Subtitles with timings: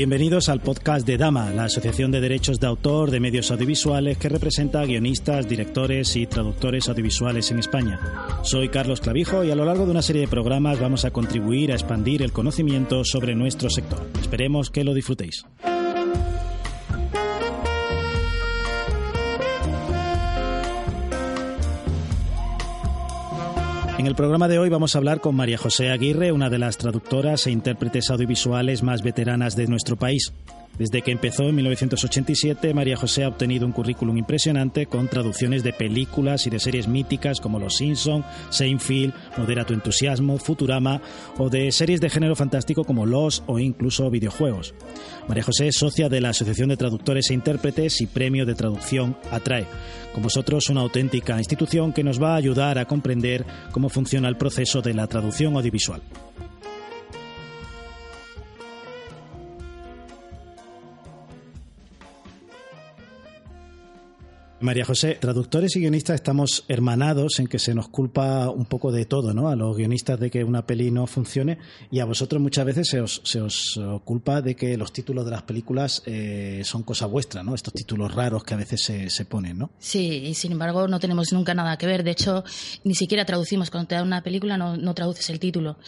[0.00, 4.30] Bienvenidos al podcast de Dama, la Asociación de Derechos de Autor de Medios Audiovisuales que
[4.30, 8.00] representa a guionistas, directores y traductores audiovisuales en España.
[8.42, 11.70] Soy Carlos Clavijo y a lo largo de una serie de programas vamos a contribuir
[11.70, 14.00] a expandir el conocimiento sobre nuestro sector.
[14.18, 15.44] Esperemos que lo disfrutéis.
[24.00, 26.78] En el programa de hoy vamos a hablar con María José Aguirre, una de las
[26.78, 30.32] traductoras e intérpretes audiovisuales más veteranas de nuestro país.
[30.80, 35.74] Desde que empezó en 1987, María José ha obtenido un currículum impresionante con traducciones de
[35.74, 41.02] películas y de series míticas como Los Simpson, Seinfeld, Modera tu entusiasmo, Futurama
[41.36, 44.72] o de series de género fantástico como Los o incluso videojuegos.
[45.28, 49.18] María José es socia de la Asociación de Traductores e Intérpretes y Premio de Traducción
[49.30, 49.66] ATRAE.
[50.14, 54.38] Con vosotros una auténtica institución que nos va a ayudar a comprender cómo funciona el
[54.38, 56.00] proceso de la traducción audiovisual.
[64.60, 69.06] María José, traductores y guionistas estamos hermanados en que se nos culpa un poco de
[69.06, 69.48] todo, ¿no?
[69.48, 71.56] A los guionistas de que una peli no funcione
[71.90, 75.30] y a vosotros muchas veces se os, se os culpa de que los títulos de
[75.30, 77.54] las películas eh, son cosa vuestra, ¿no?
[77.54, 79.70] Estos títulos raros que a veces se, se, ponen, ¿no?
[79.78, 82.04] Sí, y sin embargo no tenemos nunca nada que ver.
[82.04, 82.44] De hecho,
[82.84, 83.70] ni siquiera traducimos.
[83.70, 85.78] Cuando te dan una película no, no traduces el título.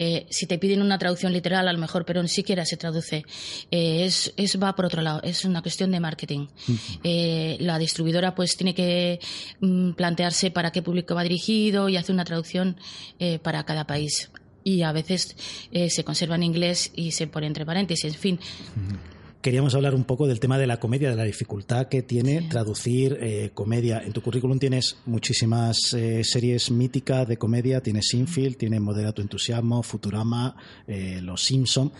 [0.00, 3.24] Eh, si te piden una traducción literal, a lo mejor, pero ni siquiera se traduce.
[3.70, 5.20] Eh, es, es va por otro lado.
[5.22, 6.48] Es una cuestión de marketing.
[6.68, 7.58] Uh -huh.
[7.60, 9.20] la distribuidora pues tiene que
[9.60, 12.76] mm, plantearse para qué público va dirigido y hace una traducción
[13.18, 14.30] eh, para cada país.
[14.64, 15.36] Y a veces
[15.70, 18.40] eh, se conserva en inglés y se pone entre paréntesis, en fin.
[19.40, 22.48] Queríamos hablar un poco del tema de la comedia, de la dificultad que tiene sí.
[22.48, 24.02] traducir eh, comedia.
[24.04, 29.22] En tu currículum tienes muchísimas eh, series míticas de comedia, tienes Sinfield, tienes Modera tu
[29.22, 31.92] entusiasmo, Futurama, eh, Los Simpson.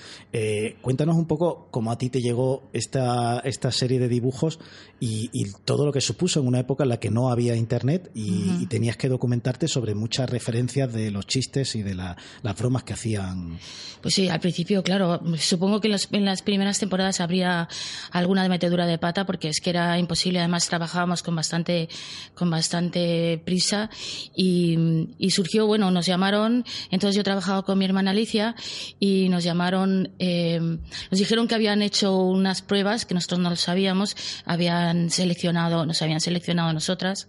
[0.81, 4.59] cuéntanos un poco cómo a ti te llegó esta, esta serie de dibujos
[4.99, 8.11] y, y, todo lo que supuso en una época en la que no había internet
[8.15, 8.63] y, uh -huh.
[8.63, 12.83] y tenías que documentarte sobre muchas referencias de los chistes y de la, las bromas
[12.85, 13.59] que hacían.
[14.01, 17.69] Pues sí, al principio, claro, supongo que en, los, en las primeras temporadas habría
[18.11, 20.39] alguna metedura de pata porque es que era imposible.
[20.39, 21.89] Además, trabajábamos con bastante,
[22.35, 23.91] con bastante prisa
[24.35, 26.65] y, y surgió, bueno, nos llamaron.
[26.91, 28.55] Entonces, yo trabajaba con mi hermana Alicia
[28.99, 33.57] y nos llamaron, eh, nos dijeron que habían hecho unas pruebas que nosotros no lo
[33.57, 37.29] sabíamos, habían seleccionado, nos habían seleccionado a nosotras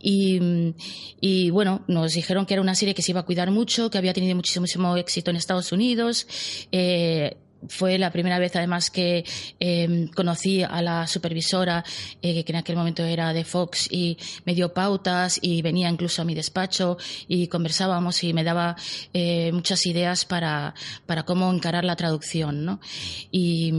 [0.00, 0.40] y,
[1.20, 3.98] y bueno, nos dijeron que era una serie que se iba a cuidar mucho, que
[3.98, 6.26] había tenido muchísimo éxito en Estados Unidos.
[6.72, 7.36] Eh,
[7.68, 9.24] fue la primera vez además que
[9.60, 11.84] eh, conocí a la supervisora
[12.22, 16.22] eh, que en aquel momento era de Fox y me dio pautas y venía incluso
[16.22, 16.96] a mi despacho
[17.28, 18.76] y conversábamos y me daba
[19.12, 20.74] eh, muchas ideas para,
[21.06, 22.80] para cómo encarar la traducción ¿no?
[23.30, 23.72] y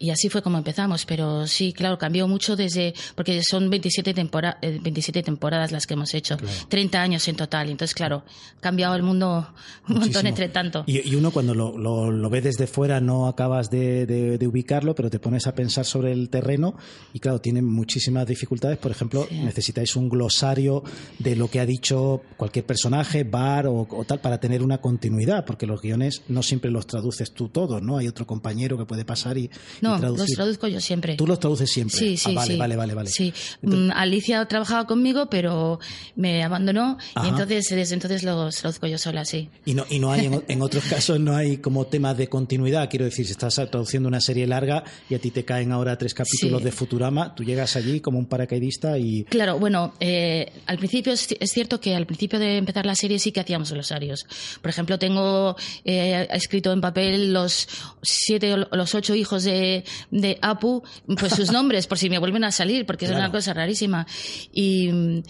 [0.00, 4.58] y así fue como empezamos, pero sí, claro, cambió mucho desde, porque son 27, tempora,
[4.62, 6.56] 27 temporadas las que hemos hecho, claro.
[6.68, 8.24] 30 años en total, entonces claro,
[8.56, 9.26] ha cambiado el mundo
[9.88, 10.00] un Muchísimo.
[10.00, 10.84] montón entre tanto.
[10.86, 14.46] Y, y uno cuando lo, lo, lo, ve desde fuera no acabas de, de, de,
[14.46, 16.76] ubicarlo, pero te pones a pensar sobre el terreno
[17.12, 19.38] y claro, tiene muchísimas dificultades, por ejemplo, sí.
[19.38, 20.82] necesitáis un glosario
[21.18, 25.44] de lo que ha dicho cualquier personaje, bar o, o tal, para tener una continuidad,
[25.44, 27.98] porque los guiones no siempre los traduces tú todos, ¿no?
[27.98, 29.50] Hay otro compañero que puede pasar y...
[29.82, 31.16] No, no, los traduzco yo siempre.
[31.16, 31.98] Tú los traduces siempre.
[31.98, 32.58] Sí, sí, ah, vale, sí.
[32.58, 33.10] vale, vale, vale.
[33.10, 33.32] Sí.
[33.62, 33.92] Entonces...
[33.96, 35.80] Alicia trabajaba conmigo, pero
[36.16, 37.26] me abandonó Ajá.
[37.26, 39.48] y entonces desde entonces los traduzco yo sola, sí.
[39.64, 42.88] Y no, y no hay en, en, otros casos no hay como temas de continuidad.
[42.88, 46.14] Quiero decir, si estás traduciendo una serie larga y a ti te caen ahora tres
[46.14, 46.64] capítulos sí.
[46.64, 49.24] de Futurama, tú llegas allí como un paracaidista y.
[49.24, 53.18] Claro, bueno, eh, al principio es, es, cierto que al principio de empezar la serie
[53.18, 54.26] sí que hacíamos glosarios.
[54.60, 57.68] Por ejemplo, tengo eh, escrito en papel los
[58.02, 59.79] siete o los ocho hijos de,
[60.10, 60.82] de Apu,
[61.18, 63.20] pues sus nombres, por si me vuelven a salir, porque claro.
[63.20, 64.06] es una cosa rarísima.
[64.52, 65.22] Y,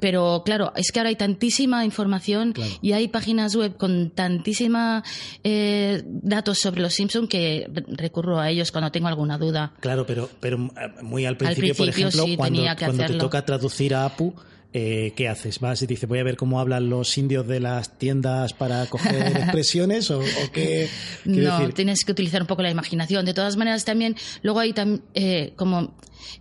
[0.00, 2.70] pero claro, es que ahora hay tantísima información claro.
[2.82, 5.02] y hay páginas web con tantísima
[5.42, 9.72] eh, datos sobre los Simpson que recurro a ellos cuando tengo alguna duda.
[9.80, 13.14] Claro, pero, pero eh, muy al principio, al principio por ejemplo, sí, cuando, cuando te
[13.14, 14.34] toca traducir a Apu,
[14.72, 15.60] eh, ¿qué haces?
[15.60, 19.26] ¿Vas y dices, voy a ver cómo hablan los indios de las tiendas para coger
[19.36, 20.88] expresiones o, o qué?
[21.24, 21.74] No, decir?
[21.74, 23.24] tienes que utilizar un poco la imaginación.
[23.24, 25.94] De todas maneras, también, luego hay tam, eh, como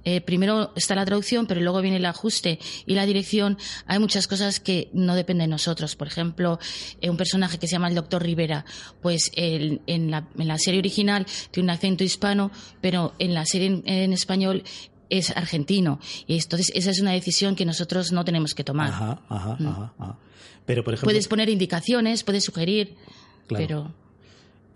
[0.03, 3.57] eh, primero está la traducción, pero luego viene el ajuste y la dirección.
[3.85, 5.95] Hay muchas cosas que no dependen de nosotros.
[5.95, 6.59] Por ejemplo,
[7.07, 8.65] un personaje que se llama el Doctor Rivera,
[9.01, 12.51] pues el, en, la, en, la, serie original tiene un acento hispano,
[12.81, 14.63] pero en la serie en, en español
[15.09, 15.99] es argentino.
[16.27, 18.89] Y entonces esa es una decisión que nosotros no tenemos que tomar.
[18.89, 19.67] Ajá, ajá, mm.
[19.67, 20.17] ajá, ajá.
[20.65, 21.07] Pero, por ejemplo...
[21.07, 22.95] Puedes poner indicaciones, puedes sugerir,
[23.47, 23.65] claro.
[23.67, 24.04] pero...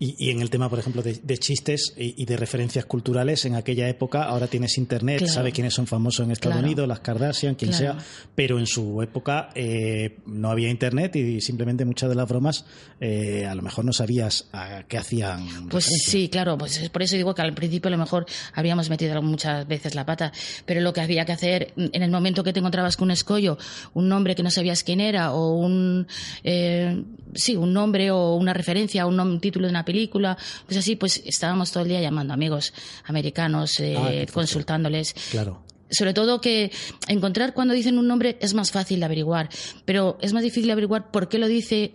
[0.02, 4.22] Y, en el tema, por ejemplo, de, chistes y, de referencias culturales, en aquella época,
[4.22, 7.98] ahora tienes internet, sabe quiénes son famosos en Estados Unidos, las Kardashian, quien sea,
[8.34, 12.64] pero en su época eh, no había internet y simplemente muchas de las bromas
[12.98, 15.68] eh, a lo mejor no sabías a qué hacían.
[15.68, 18.24] Pues sí, claro, pues es por eso digo que al principio a lo mejor
[18.54, 20.32] habíamos metido muchas veces la pata,
[20.64, 23.58] pero lo que había que hacer en el momento que te encontrabas con un escollo,
[23.92, 26.06] un nombre que no sabías quién era o un,
[26.42, 27.02] eh,
[27.34, 30.36] sí, un nombre o una referencia, un, un título de una película,
[30.66, 32.72] pues así, pues estábamos todo el día llamando amigos
[33.04, 35.14] americanos, eh, ah, consultándoles.
[35.30, 36.70] Claro sobre todo que
[37.08, 39.48] encontrar cuando dicen un nombre es más fácil de averiguar,
[39.84, 41.94] pero es más difícil de averiguar por qué lo dice,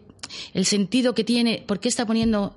[0.54, 2.56] el sentido que tiene, por qué está poniendo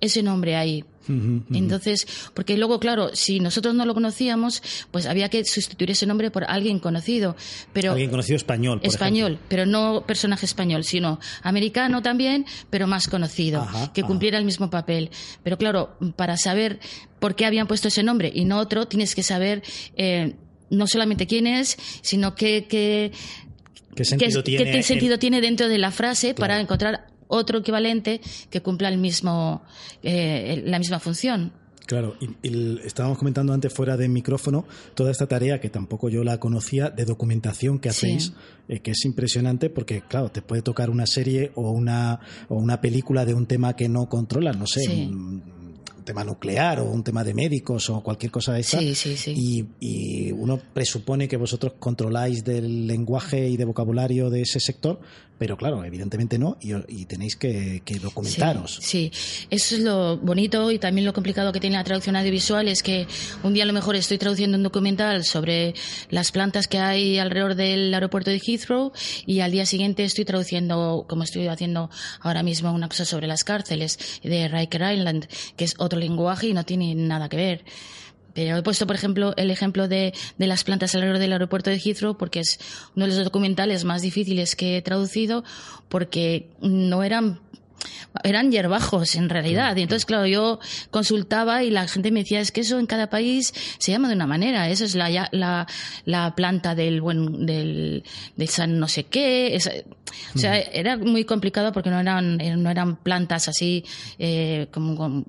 [0.00, 0.84] ese nombre ahí.
[1.08, 6.30] Entonces, porque luego, claro, si nosotros no lo conocíamos, pues había que sustituir ese nombre
[6.30, 7.36] por alguien conocido.
[7.72, 8.80] Pero alguien conocido español.
[8.80, 14.44] Por español, pero no personaje español, sino americano también, pero más conocido, que cumpliera el
[14.44, 15.10] mismo papel.
[15.42, 16.80] Pero claro, para saber
[17.18, 19.62] por qué habían puesto ese nombre y no otro, tienes que saber
[19.96, 20.34] eh,
[20.70, 23.12] no solamente quién es, sino qué, qué,
[23.96, 28.20] ¿Qué sentido, tiene, dentro de la frase para encontrar otro equivalente
[28.50, 29.62] que cumpla el mismo,
[30.02, 31.52] eh, la misma función.
[31.86, 36.38] Claro, y, estábamos comentando antes fuera de micrófono toda esta tarea que tampoco yo la
[36.38, 38.32] conocía de documentación que hacéis,
[38.68, 42.18] eh, que es impresionante porque, claro, te puede tocar una serie o una,
[42.48, 45.08] o una película de un tema que no controlas, no sé,
[46.06, 48.78] tema nuclear o un tema de médicos o cualquier cosa de esa.
[48.78, 49.34] Sí, sí, sí.
[49.36, 55.00] Y, y, uno presupone que vosotros controláis del lenguaje y de vocabulario de ese sector,
[55.38, 58.78] pero claro, evidentemente no, y, tenéis que, documentaros.
[58.80, 59.12] Sí,
[59.50, 63.06] eso es lo bonito y también lo complicado que tiene la traducción audiovisual, es que
[63.42, 65.74] un día a lo mejor estoy traduciendo un documental sobre
[66.08, 68.92] las plantas que hay alrededor del aeropuerto de Heathrow
[69.26, 73.44] y al día siguiente estoy traduciendo, como estoy haciendo ahora mismo, una cosa sobre las
[73.44, 77.64] cárceles de Riker Island, que es otro lenguaje y no tiene nada que ver.
[78.34, 81.78] Pero he puesto, por ejemplo, el ejemplo de, de, las plantas alrededor del aeropuerto de
[81.78, 82.60] Heathrow porque es
[82.94, 85.42] uno de los documentales más difíciles que he traducido
[85.88, 87.40] porque no eran
[88.24, 89.76] eran hierbajos en realidad.
[89.76, 90.58] Y entonces, claro, yo
[90.90, 94.14] consultaba y la gente me decía, es que eso en cada país se llama de
[94.14, 94.68] una manera.
[94.68, 95.66] Eso es la, la,
[96.04, 98.04] la planta del buen, del,
[98.36, 99.58] del san no sé qué.
[100.34, 103.84] o sea, era muy complicado porque no eran, no eran plantas así,
[104.18, 105.24] eh, como,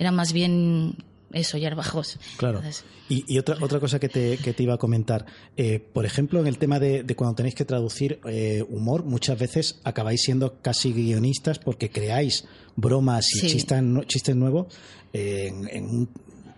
[0.00, 0.96] eran más bien
[1.32, 2.18] eso, hierbajos.
[2.38, 2.60] Claro.
[3.08, 5.26] y, otra, otra cosa que te, que te iba a comentar,
[5.56, 9.78] eh, por ejemplo, en el tema de, cuando tenéis que traducir eh, humor, muchas veces
[9.84, 14.74] acabáis siendo casi guionistas porque creáis bromas y chistes, chistes nuevos
[15.12, 16.08] en, en, un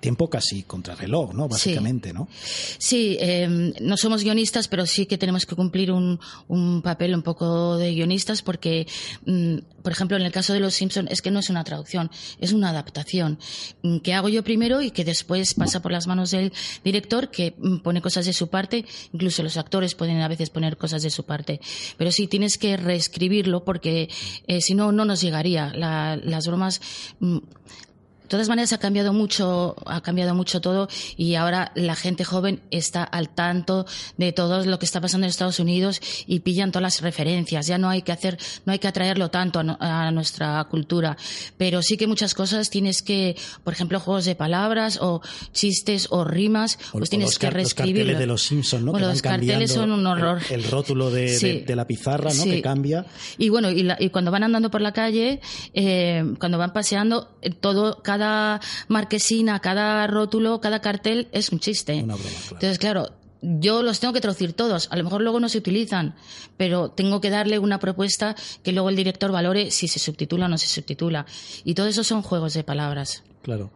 [0.03, 1.49] tiempo casi contrarreloj, ¿no?
[1.49, 2.29] Básicamente, ¿no?
[2.79, 6.19] Sí, em, no somos guionistas, pero sí que tenemos que cumplir un,
[6.49, 8.89] un papel un poco de guionistas porque,
[9.27, 12.11] mm, por ejemplo, en el caso de Los Simpson es que no es una traducción,
[12.41, 13.39] es una adaptación
[13.83, 16.53] mm, que hago yo primero y que después pasa por las manos del
[16.83, 20.77] director que mm, pone cosas de su parte, incluso los actores pueden a veces poner
[20.77, 21.61] cosas de su parte,
[21.97, 24.09] pero sí tienes que reescribirlo porque
[24.49, 25.73] eh, si no, no nos llegaría.
[25.73, 26.81] las bromas
[28.32, 30.88] todas maneras ha cambiado mucho, ha cambiado mucho todo
[31.19, 33.84] y ahora la gente joven está al tanto
[34.17, 37.67] de todo lo que está pasando en Estados Unidos y pillan todas las referencias.
[37.67, 41.19] Ya no hay que hacer, no hay que atraerlo tanto a, nuestra cultura,
[41.58, 45.20] pero sí que muchas cosas tienes que, por ejemplo, juegos de palabras o
[45.52, 47.96] chistes o rimas, pues tienes que reescribir.
[47.96, 48.93] Los carteles de los Simpsons, ¿no?
[48.93, 50.41] Bueno, los carteles son un horror.
[50.48, 52.44] El, rótulo de, la pizarra, ¿no?
[52.44, 53.05] Que cambia.
[53.36, 55.43] Y bueno, y, cuando van andando por la calle,
[55.74, 61.58] eh, cuando van paseando, eh, todo, cada cada marquesina, cada rótulo, cada cartel es un
[61.58, 61.94] chiste.
[61.94, 63.10] Entonces, claro,
[63.41, 64.88] yo los tengo que traducir todos.
[64.93, 66.14] A lo mejor luego no se utilizan,
[66.56, 70.48] pero tengo que darle una propuesta que luego el director valore si se subtitula o
[70.48, 71.26] no se subtitula.
[71.64, 73.24] Y todo eso son juegos de palabras.
[73.43, 73.72] Claro.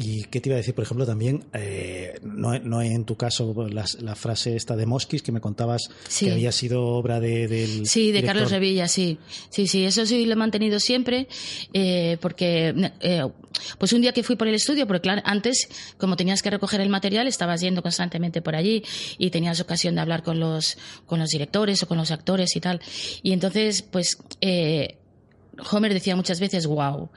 [0.00, 3.52] ¿Y qué te iba a decir, por ejemplo, también, eh, no, no, en tu caso
[3.68, 5.90] la, frase esta de Mosquis que me contabas
[6.20, 7.84] que había sido obra de, del.
[7.84, 9.18] Sí, de Carlos Revilla, sí.
[9.50, 11.26] Sí, sí, eso sí lo he mantenido siempre,
[11.72, 13.26] eh, porque, eh,
[13.78, 16.80] pues un día que fui por el estudio, porque claro, antes, como tenías que recoger
[16.80, 18.84] el material, estabas yendo constantemente por allí
[19.18, 22.60] y tenías ocasión de hablar con los, con los directores o con los actores y
[22.60, 22.80] tal.
[23.24, 24.97] Y entonces, pues, eh,
[25.70, 27.08] Homer decía muchas veces wow.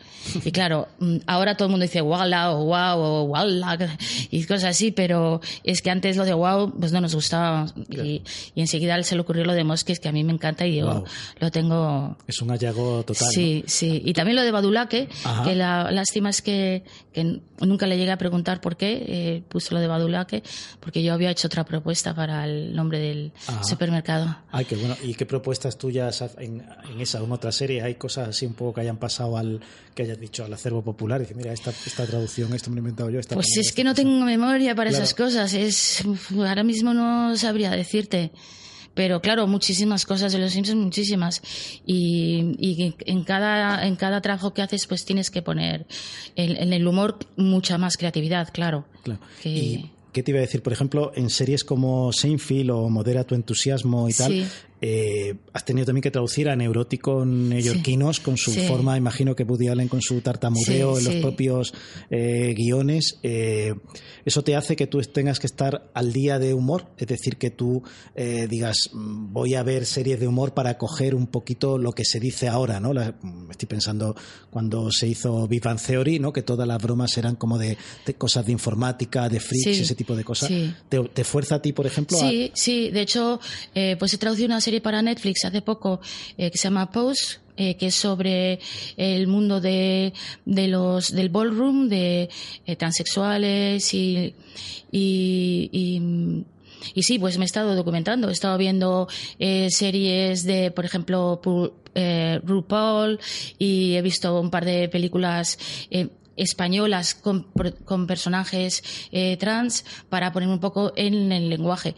[0.44, 3.98] Y claro, mm, ahora todo el mundo dice wala o wow o wala
[4.30, 7.66] y cosas así, pero es que antes lo de wow pues no nos gustaba.
[7.90, 8.22] Y,
[8.56, 11.04] enseguida se le ocurrió lo de Mosques, que a mí me encanta y yo
[11.40, 12.18] lo tengo.
[12.28, 13.28] Es un hallazgo total.
[13.30, 14.02] Sí, sí.
[14.06, 15.08] Y también lo de Badulaque,
[15.44, 16.84] que la lástima es que,
[17.14, 20.44] que, nunca le llegué a preguntar por qué eh, puso lo de Badulaque,
[20.80, 23.32] porque yo había hecho otra propuesta para el nombre del
[23.64, 24.36] supermercado.
[24.52, 24.96] Ay, qué bueno.
[25.04, 27.82] ¿Y qué propuestas tuyas en, en esa o en otra serie?
[27.82, 29.62] ¿Hay cosas así un poco que hayan pasado al
[29.94, 32.80] que hayas dicho al acervo popular y decir, mira, esta, esta traducción, esto me lo
[32.80, 33.20] he inventado yo.
[33.20, 35.54] Esta pues es que no tengo memoria para esas cosas.
[35.54, 38.32] Es, ahora mismo no sabría decirte.
[38.94, 41.42] Pero claro, muchísimas cosas de los Simpsons, muchísimas.
[41.86, 45.86] Y, en, cada, en cada trabajo que haces, pues tienes que poner
[46.36, 48.86] en, el humor mucha más creatividad, claro.
[49.04, 49.22] claro.
[49.46, 50.62] ¿Y qué te iba a decir?
[50.62, 54.46] Por ejemplo, en series como Seinfeld o Modera tu entusiasmo y tal,
[54.84, 59.68] eh, has tenido también que traducir a neuróticos neoyorquinos con su forma, imagino que Woody
[59.68, 61.72] Allen con su tartamudeo en los propios
[62.10, 63.20] eh, guiones.
[63.22, 63.76] Eh,
[64.26, 67.52] eso te hace que tú tengas que estar al día de humor, es decir, que
[67.52, 67.84] tú
[68.16, 72.20] digas, mm, voy a ver series de humor para coger un poquito lo que se
[72.20, 72.92] dice ahora, ¿no?
[72.94, 74.16] Mm, estoy pensando
[74.50, 76.34] cuando se hizo Big Bang Theory, ¿no?
[76.34, 77.78] Que todas las bromas eran como de,
[78.18, 80.52] cosas de informática, de freaks, ese tipo de cosas.
[80.90, 82.18] ¿Te, fuerza a ti, por ejemplo?
[82.18, 82.90] Sí, sí.
[82.90, 83.40] De hecho,
[84.00, 86.00] pues he traducido una serie para Netflix hace poco
[86.38, 88.60] eh, que se llama Pose, eh, que es sobre
[88.98, 90.14] el mundo de,
[90.46, 92.30] de los del ballroom, de
[92.66, 94.34] eh, transexuales y,
[94.92, 96.44] y,
[96.94, 101.42] y, sí, pues me he estado documentando, he estado viendo series de, por ejemplo,
[102.44, 103.20] RuPaul
[103.60, 105.60] y he visto un par de películas
[106.36, 107.48] españolas con,
[107.86, 108.84] con personajes
[109.40, 111.96] trans para poner un poco en el lenguaje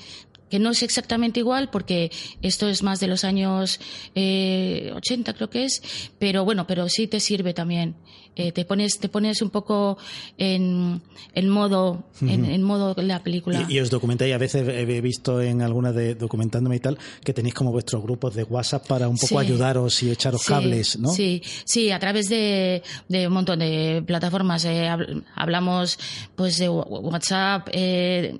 [0.53, 2.12] que no es exactamente igual porque
[2.43, 3.79] esto es más de los años
[4.13, 5.81] eh, 80 creo que es,
[6.19, 7.95] pero bueno, pero sí te sirve también.
[8.36, 9.98] Eh, te pones te pones un poco
[10.38, 11.01] en,
[11.33, 13.65] en modo en, modo la película.
[13.67, 17.55] Y, os documentáis, a veces he visto en alguna de documentándome y tal, que tenéis
[17.55, 21.10] como vuestros grupos de WhatsApp para un poco ayudaros y echaros cables, ¿no?
[21.10, 24.65] Sí, sí, a través de, de un montón de plataformas.
[24.65, 24.88] Eh,
[25.36, 25.98] hablamos
[26.36, 28.38] pues de WhatsApp, eh,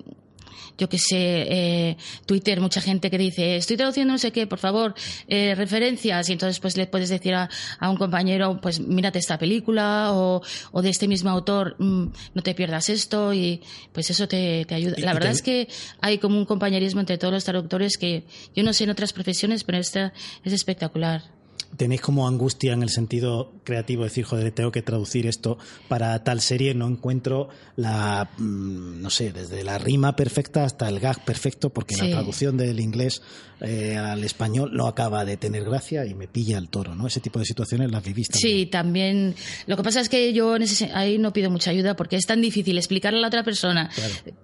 [0.78, 4.58] yo que sé, eh, Twitter, mucha gente que dice, estoy traduciendo no sé qué, por
[4.58, 4.94] favor,
[5.28, 7.48] eh, referencias, y entonces pues le puedes decir a,
[7.82, 12.54] un compañero, pues mírate esta película, o, o de este mismo autor, mm, no te
[12.54, 13.62] pierdas esto, y
[13.92, 14.96] pues eso te, te ayuda.
[14.98, 15.68] La verdad es que
[16.00, 19.64] hay como un compañerismo entre todos los traductores que yo no sé en otras profesiones,
[19.64, 20.12] pero esta
[20.44, 21.33] es espectacular
[21.76, 26.40] tenéis como angustia en el sentido creativo, decir, joder, tengo que traducir esto para tal
[26.40, 31.70] serie, no encuentro la, mm, no sé, desde la rima perfecta hasta el gag perfecto,
[31.70, 33.22] porque la traducción del inglés
[33.60, 37.06] eh, al español no acaba de tener gracia y me pilla el toro, ¿no?
[37.06, 38.26] Ese tipo de situaciones las también.
[38.32, 39.34] Sí, también.
[39.66, 40.56] Lo que pasa es que yo
[40.92, 43.90] ahí no pido mucha ayuda porque es tan difícil explicarle a la otra persona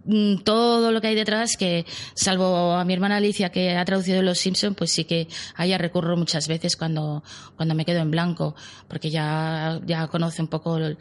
[0.05, 1.85] mm, todo lo que hay detrás que,
[2.15, 5.77] salvo a mi hermana Alicia que ha traducido Los Simpson, pues sí que a ella
[5.77, 7.20] recurro muchas veces cuando
[7.57, 8.55] cuando, me quedo en blanco,
[8.89, 10.97] porque ya, ya conoce un poco el,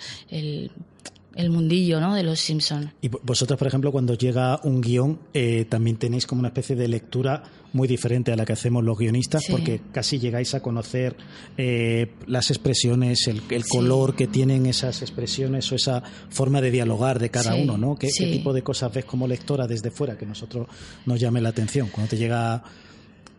[1.40, 2.16] el mundillo ¿no?
[2.16, 2.92] de los Simpson.
[3.02, 6.88] Y vosotros, por ejemplo, cuando llega un guion, eh, también tenéis como una especie de
[6.88, 11.16] lectura muy diferente a la que hacemos los guionistas, porque casi llegáis a conocer
[11.56, 17.30] eh, las expresiones, el, color que tienen esas expresiones o esa forma de dialogar de
[17.30, 17.96] cada uno, ¿no?
[17.96, 20.68] ¿Qué, ¿Qué, tipo de cosas ves como lectora desde fuera que nosotros
[21.06, 21.90] nos llame la atención?
[21.90, 22.64] Cuando te llega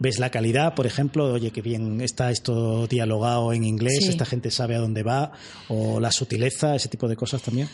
[0.01, 4.51] ves la calidad, por ejemplo, oye, que bien está esto dialogado en inglés, esta gente
[4.51, 5.31] sabe a dónde va,
[5.69, 7.69] o la sutileza, ese tipo de cosas también.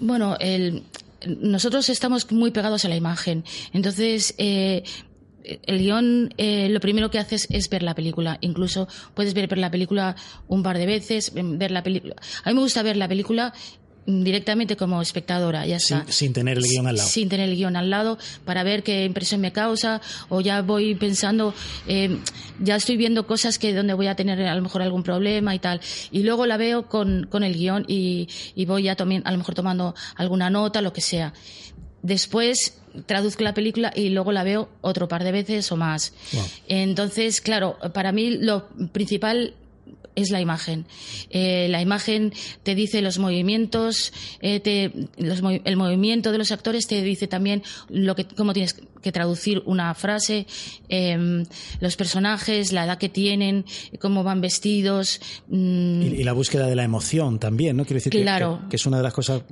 [0.00, 0.36] Bueno,
[1.26, 4.34] nosotros estamos muy pegados a la imagen, entonces.
[4.36, 4.82] Eh,
[5.44, 8.38] el guion eh, lo primero que haces es ver la película.
[8.40, 10.16] Incluso puedes ver, ver la película
[10.48, 12.16] un par de veces, ver la película.
[12.44, 13.52] A mí me gusta ver la película
[14.06, 16.04] directamente como espectadora, ya está.
[16.08, 17.08] Sin, tener el guion al lado.
[17.08, 20.94] Sin tener el guion al lado, para ver qué impresión me causa, o ya voy
[20.94, 21.54] pensando,
[21.86, 22.18] eh,
[22.60, 25.58] ya estoy viendo cosas que donde voy a tener a lo mejor algún problema y
[25.58, 25.80] tal.
[26.10, 29.54] Y luego la veo con, con el guion y, y voy ya a lo mejor
[29.54, 31.32] tomando alguna nota, lo que sea.
[32.02, 36.12] Después traduzco la película y luego la veo otro par de veces o más.
[36.68, 39.54] Entonces, claro, para mí lo principal
[40.14, 40.86] es la imagen.
[41.30, 47.26] Eh, la imagen te dice los movimientos, eh, el movimiento de los actores te dice
[47.26, 50.46] también lo que, cómo tienes que traducir una frase,
[50.88, 51.44] em,
[51.80, 53.64] los personajes, la edad que tienen,
[54.00, 55.20] cómo van vestidos.
[55.48, 56.02] Mm.
[56.02, 57.84] Y, la búsqueda de la emoción también, ¿no?
[57.84, 59.42] Quiero decir que, es una de las cosas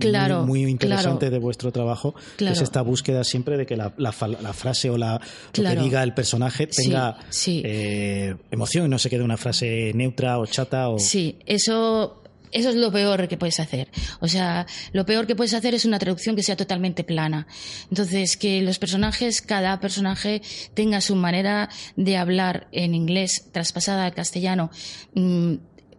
[0.44, 4.96] muy, interesantes de vuestro trabajo, que es esta búsqueda siempre de que la, frase o
[4.96, 5.20] la,
[5.56, 10.38] lo que diga el personaje tenga eh, emoción y no se quede una frase neutra
[10.38, 10.88] o chata.
[10.88, 10.98] O...
[10.98, 12.21] Sí, eso
[12.52, 13.88] eso es lo peor que puedes hacer.
[14.20, 17.46] O sea, lo peor que puedes hacer es una traducción que sea totalmente plana.
[17.90, 20.42] Entonces, que los personajes, cada personaje
[20.74, 24.70] tenga su manera de hablar en inglés traspasada al castellano.
[25.14, 25.54] Mm,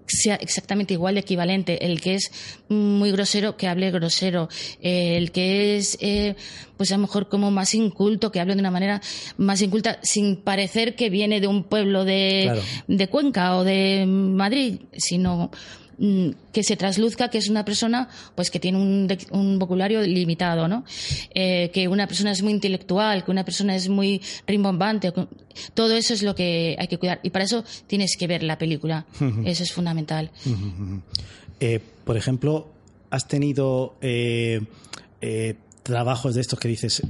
[0.05, 1.85] sea exactamente igual de equivalente.
[1.85, 2.31] El que es
[2.69, 4.49] muy grosero, que hable grosero.
[4.81, 6.35] El que es, eh,
[6.77, 9.01] pues a lo mejor como más inculto, que hable de una manera
[9.37, 14.81] más inculta, sin parecer que viene de un pueblo de, de Cuenca o de Madrid,
[14.97, 15.51] sino
[16.51, 20.83] que se trasluzca que es una persona pues que tiene un, vocabulario limitado, ¿no?
[21.33, 25.13] Eh, que una persona es muy intelectual, que una persona es muy rimbombante.
[25.73, 27.19] Todo eso es lo que hay que cuidar.
[27.23, 29.05] Y para eso tienes que ver la película.
[29.45, 30.31] Eso es fundamental.
[31.59, 32.71] Eh, por ejemplo,
[33.09, 34.61] has tenido eh,
[35.83, 37.03] trabajos de estos que dices,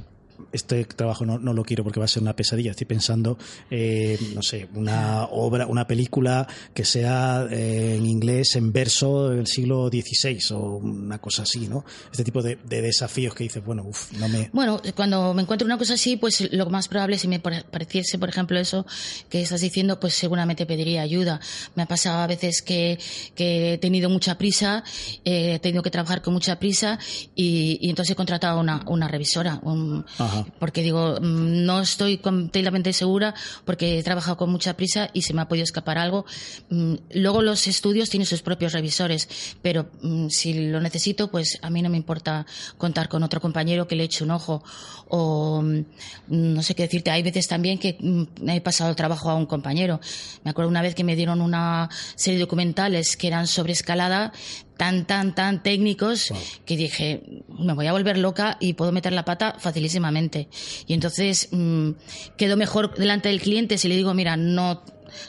[0.54, 2.70] este trabajo no, lo quiero porque va a ser una pesadilla.
[2.70, 3.36] Estoy pensando,
[3.70, 9.46] eh, no sé, una obra, una película que sea eh, en inglés en verso del
[9.46, 11.84] siglo XVI o una cosa así, ¿no?
[12.10, 14.50] Este tipo de, desafíos que dices, bueno, uff, no me.
[14.52, 18.28] Bueno, cuando me encuentro una cosa así, pues lo más probable, si me pareciese, por
[18.28, 18.86] ejemplo, eso
[19.28, 21.40] que estás diciendo, pues seguramente pediría ayuda.
[21.74, 22.98] Me ha pasado a veces que,
[23.36, 24.84] he tenido mucha prisa,
[25.24, 26.98] eh, he tenido que trabajar con mucha prisa
[27.34, 30.04] y, entonces he contratado una, una revisora, un,
[30.58, 33.34] porque digo, mm, no estoy completamente segura
[33.64, 36.24] porque he trabajado con mucha prisa y se me ha podido escapar algo.
[36.70, 39.28] Mm, luego los estudios tienen sus propios revisores,
[39.62, 42.46] pero mm, si lo necesito, pues a mí no me importa
[42.78, 44.62] contar con otro compañero que le eche un ojo
[45.08, 45.62] o
[46.28, 47.10] no sé qué decirte.
[47.10, 47.98] Hay veces también que
[48.46, 50.00] he pasado el trabajo a un compañero.
[50.44, 54.32] Me acuerdo una vez que me dieron una serie de documentales que eran sobre escalada,
[54.76, 56.32] tan, tan, tan técnicos
[56.64, 60.48] que dije, me voy a volver loca y puedo meter la pata facilísimamente.
[60.86, 61.90] Y entonces mm,
[62.36, 64.82] quedo mejor delante del cliente si le digo, mira, no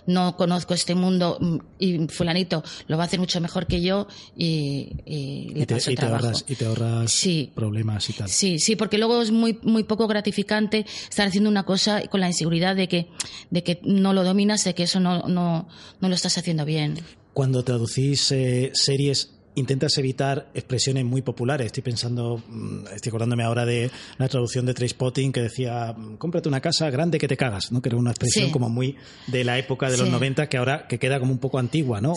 [0.06, 4.08] no conozco este mundo mm, y fulanito lo va a hacer mucho mejor que yo
[4.36, 5.76] y, y, te,
[6.06, 7.24] ahorras, y te ahorras
[7.54, 8.30] problemas y tal.
[8.30, 12.28] Sí, sí, porque luego es muy, muy poco gratificante estar haciendo una cosa con la
[12.28, 13.08] inseguridad de que,
[13.50, 15.68] de que no lo dominas, de que eso no, no,
[16.00, 17.00] no lo estás haciendo bien.
[17.34, 21.68] Cuando traducís eh, series, intentas evitar expresiones muy populares.
[21.68, 26.48] Estoy pensando, mm, estoy acordándome ahora de la traducción de Trainspotting que decía, mm, cómprate
[26.48, 27.82] una casa grande que te cagas, ¿no?
[27.82, 28.96] Que era una expresión como muy
[29.28, 32.14] de la época de los 90 que ahora que queda como un poco antigua, ¿no?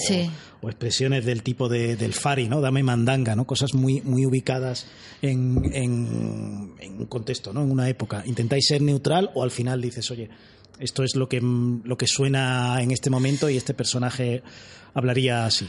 [0.61, 2.61] O, expresiones del tipo de, del Fari, ¿no?
[2.61, 3.47] Dame mandanga, ¿no?
[3.47, 4.87] Cosas muy, muy ubicadas
[5.23, 7.63] en, en, en un contexto, ¿no?
[7.63, 8.23] En una época.
[8.27, 10.29] ¿Intentáis ser neutral o al final dices, oye,
[10.79, 14.43] esto es lo que, lo que suena en este momento y este personaje
[14.95, 15.69] hablaría así?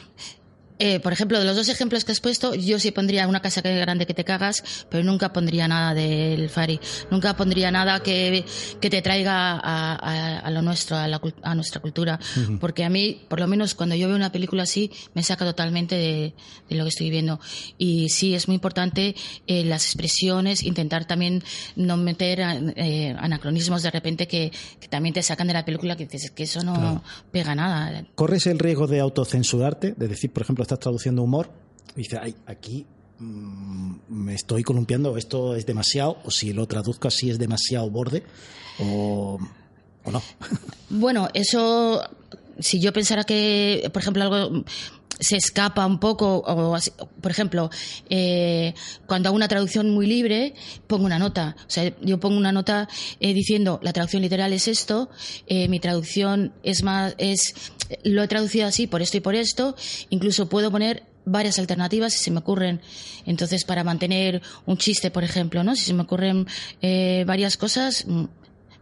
[0.82, 3.62] Eh, por ejemplo, de los dos ejemplos que has puesto, yo sí pondría una casa
[3.62, 6.80] que grande que te cagas, pero nunca pondría nada del Fari.
[7.12, 8.46] Nunca pondría nada que,
[8.80, 12.18] que te traiga a, a, lo nuestro, a, la, a nuestra cultura.
[12.62, 15.96] Porque a mí, por lo menos cuando yo veo una película así, me saca totalmente
[15.96, 16.34] de,
[16.70, 17.40] de lo que estoy viendo.
[17.78, 19.16] Y sí, es muy importante
[19.48, 21.44] eh, las expresiones, intentar también
[21.76, 26.06] no meter eh, anacronismos de repente que, que, también te sacan de la película, que
[26.06, 28.06] dices que eso no pega nada.
[28.16, 29.94] ¿Corres el riesgo de autocensurarte?
[29.98, 31.50] De decir, por ejemplo, estás traduciendo humor
[31.96, 32.86] y dices, ay, aquí
[33.18, 38.24] mm, me estoy columpiando, esto es demasiado, o si lo traduzco así es demasiado borde,
[38.80, 39.40] o,
[40.12, 40.22] no.
[40.90, 42.02] Bueno, eso,
[42.60, 44.64] si yo pensara que, por ejemplo, algo
[45.20, 46.78] se escapa un poco, o
[47.22, 47.70] por ejemplo,
[48.10, 48.74] eh,
[49.06, 50.54] cuando hago una traducción muy libre,
[50.88, 51.56] pongo una nota.
[51.60, 52.88] O sea, yo pongo una nota
[53.20, 55.10] eh, diciendo, la traducción literal es esto,
[55.48, 57.54] eh, mi traducción es más, es,
[58.04, 59.76] lo he traducido así por esto y por esto,
[60.10, 62.82] incluso puedo poner varias alternativas si se me ocurren.
[63.26, 65.76] Entonces, para mantener un chiste, por ejemplo, ¿no?
[65.76, 66.48] Si se me ocurren
[67.26, 68.26] varias cosas, mm,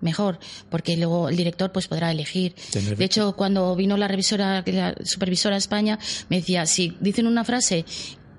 [0.01, 2.55] mejor, porque luego el director pues podrá elegir.
[2.73, 7.43] De hecho, cuando vino la revisora, la supervisora a España, me decía, si dicen una
[7.43, 7.85] frase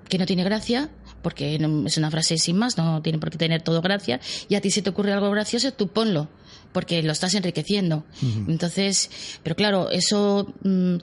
[0.08, 0.90] que no tiene gracia,
[1.22, 4.60] porque es una frase sin más, no tiene por qué tener todo gracia, y a
[4.60, 6.28] ti se te ocurre algo gracioso, tú ponlo,
[6.72, 8.04] porque lo estás enriqueciendo.
[8.46, 9.10] Entonces,
[9.42, 10.96] pero claro, eso mm,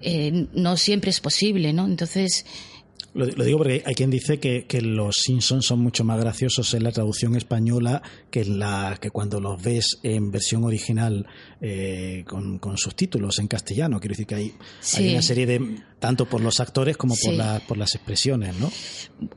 [0.00, 1.86] eh, no siempre es posible, ¿no?
[1.86, 2.46] Entonces,
[3.16, 6.92] lo, digo porque hay quien dice que, los Simpsons son mucho más graciosos en la
[6.92, 11.26] traducción española que, la, que cuando los ves en versión original
[11.60, 14.00] eh, con, subtítulos en castellano.
[14.00, 14.54] Quiero decir que hay,
[14.96, 18.70] hay una serie de, tanto por los actores como por, por las expresiones, ¿no?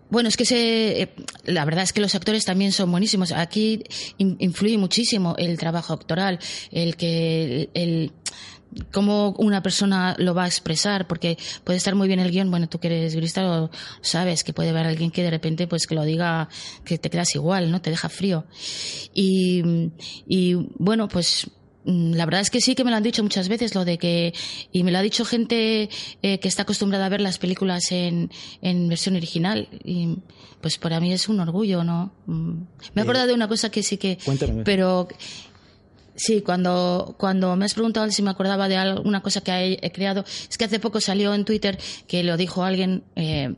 [0.10, 1.10] Bueno, es que se, eh,
[1.46, 3.32] la verdad es que los actores también son buenísimos.
[3.32, 3.84] Aquí
[4.18, 6.40] influye muchísimo el trabajo actoral,
[6.72, 8.12] el que el
[8.92, 12.70] cómo una persona lo va a expresar, porque puede estar muy bien el guion, bueno,
[12.70, 13.70] tú que eres guionista
[14.02, 16.50] sabes que puede haber alguien que de repente pues que lo diga,
[16.84, 17.82] que te quedas igual, ¿no?
[17.82, 18.46] Te deja frío.
[19.14, 19.64] Y,
[20.28, 21.50] y bueno, pues
[21.86, 23.98] mm, la verdad es que sí que me lo han dicho muchas veces lo de
[23.98, 24.34] que
[24.72, 25.90] y me lo ha dicho gente
[26.22, 28.30] eh, que está acostumbrada a ver las películas en,
[28.62, 30.18] en versión original y
[30.62, 32.52] pues para mí es un orgullo no mm.
[32.94, 34.64] me he acordado de una cosa que sí que Cuéntame.
[34.64, 35.08] pero
[36.20, 40.26] Sí, cuando, cuando me has preguntado si me acordaba de alguna cosa que he, creado,
[40.50, 43.04] es que hace poco salió en Twitter que lo dijo alguien.
[43.16, 43.56] Eh,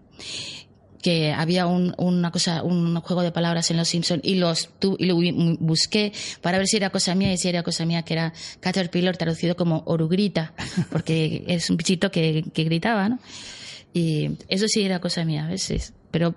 [1.02, 4.70] que había un, una cosa, un juego de palabras en Los Simpsons y los
[5.00, 5.16] y lo
[5.60, 9.18] busqué para ver si era cosa mía y si era cosa mía que era Caterpillar
[9.18, 10.54] traducido como orugrita,
[10.92, 13.20] porque es un bichito que, que gritaba, ¿no?
[13.94, 16.36] Y eso sí era cosa mía a veces, pero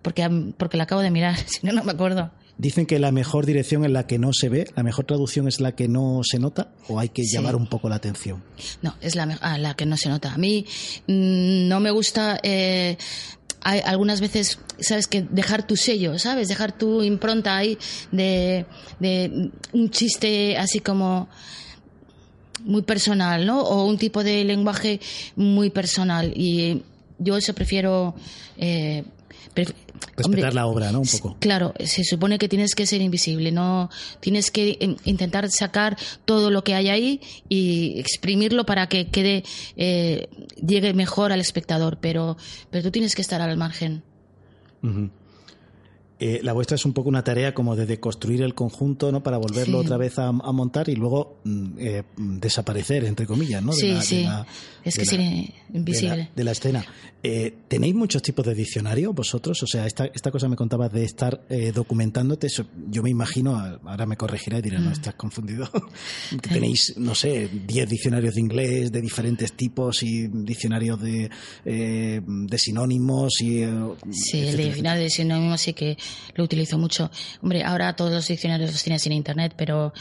[0.00, 2.30] porque, porque la acabo de mirar, si no, no me acuerdo.
[2.56, 5.60] Dicen que la mejor dirección es la que no se ve, la mejor traducción es
[5.60, 8.44] la que no se nota, o hay que llamar un poco la atención.
[8.80, 10.32] No, es la, ah, la que no se nota.
[10.32, 10.64] A mí
[11.06, 12.96] mm, no me gusta eh,
[13.64, 16.48] hay algunas veces, sabes, que dejar tu sello, ¿sabes?
[16.48, 17.78] Dejar tu impronta ahí
[18.12, 18.66] de,
[19.00, 21.28] de un chiste así como
[22.64, 23.62] muy personal, ¿no?
[23.62, 25.00] O un tipo de lenguaje
[25.34, 26.32] muy personal.
[26.36, 26.82] Y
[27.18, 28.14] yo eso prefiero
[28.58, 29.04] eh,
[30.16, 31.00] Respetar la obra, ¿no?
[31.00, 31.36] Un poco.
[31.40, 36.62] Claro, se supone que tienes que ser invisible, no tienes que intentar sacar todo lo
[36.62, 39.44] que hay ahí y exprimirlo para que quede
[39.76, 40.28] eh,
[40.64, 42.36] llegue mejor al espectador, pero
[42.70, 44.02] pero tú tienes que estar al margen.
[46.20, 49.22] Eh, la vuestra es un poco una tarea como de deconstruir el conjunto, ¿no?
[49.22, 53.72] Para volverlo otra vez a, montar y luego mm, eh, desaparecer, entre comillas, ¿no?
[53.72, 54.24] sí, sí.
[54.84, 56.30] es que invisible.
[56.36, 56.84] De la, escena.
[57.20, 59.60] Eh, ¿Tenéis muchos tipos de diccionario vosotros?
[59.64, 61.42] O sea, esta, esta cosa me contabas de estar
[61.74, 62.46] documentándote.
[62.90, 64.92] yo me imagino, ahora me corregirá y dirá, no, mm.
[64.92, 65.68] estás confundido.
[66.42, 71.30] Tenéis, no sé, 10 diccionarios de inglés de diferentes tipos y diccionarios de,
[71.64, 73.64] de sinónimos y.
[74.12, 75.96] sí, el diccionario de sinónimos sí que
[76.34, 77.10] lo utilizo mucho.
[77.42, 79.92] Hombre, ahora todos los diccionarios los tienes en internet, pero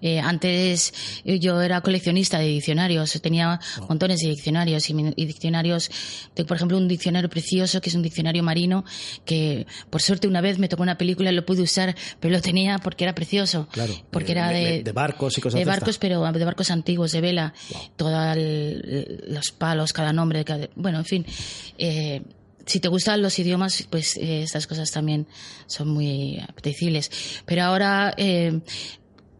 [0.00, 0.92] eh, antes
[1.24, 5.90] yo era coleccionista de diccionarios, tenía montones de diccionarios y, diccionarios,
[6.46, 8.84] por ejemplo, un diccionario precioso que es un diccionario marino
[9.24, 12.40] que por suerte una vez me tocó una película y lo pude usar, pero lo
[12.40, 13.68] tenía porque era precioso.
[13.70, 13.94] Claro.
[14.10, 17.54] Porque era de, barcos y cosas De barcos, pero de barcos antiguos, de vela,
[17.96, 20.44] todos los palos, cada nombre,
[20.76, 21.26] bueno, en fin.
[21.78, 22.22] Eh,
[22.66, 25.26] si te gustan los idiomas, pues eh, estas cosas también
[25.66, 27.10] son muy apetecibles.
[27.44, 28.60] Pero ahora, eh,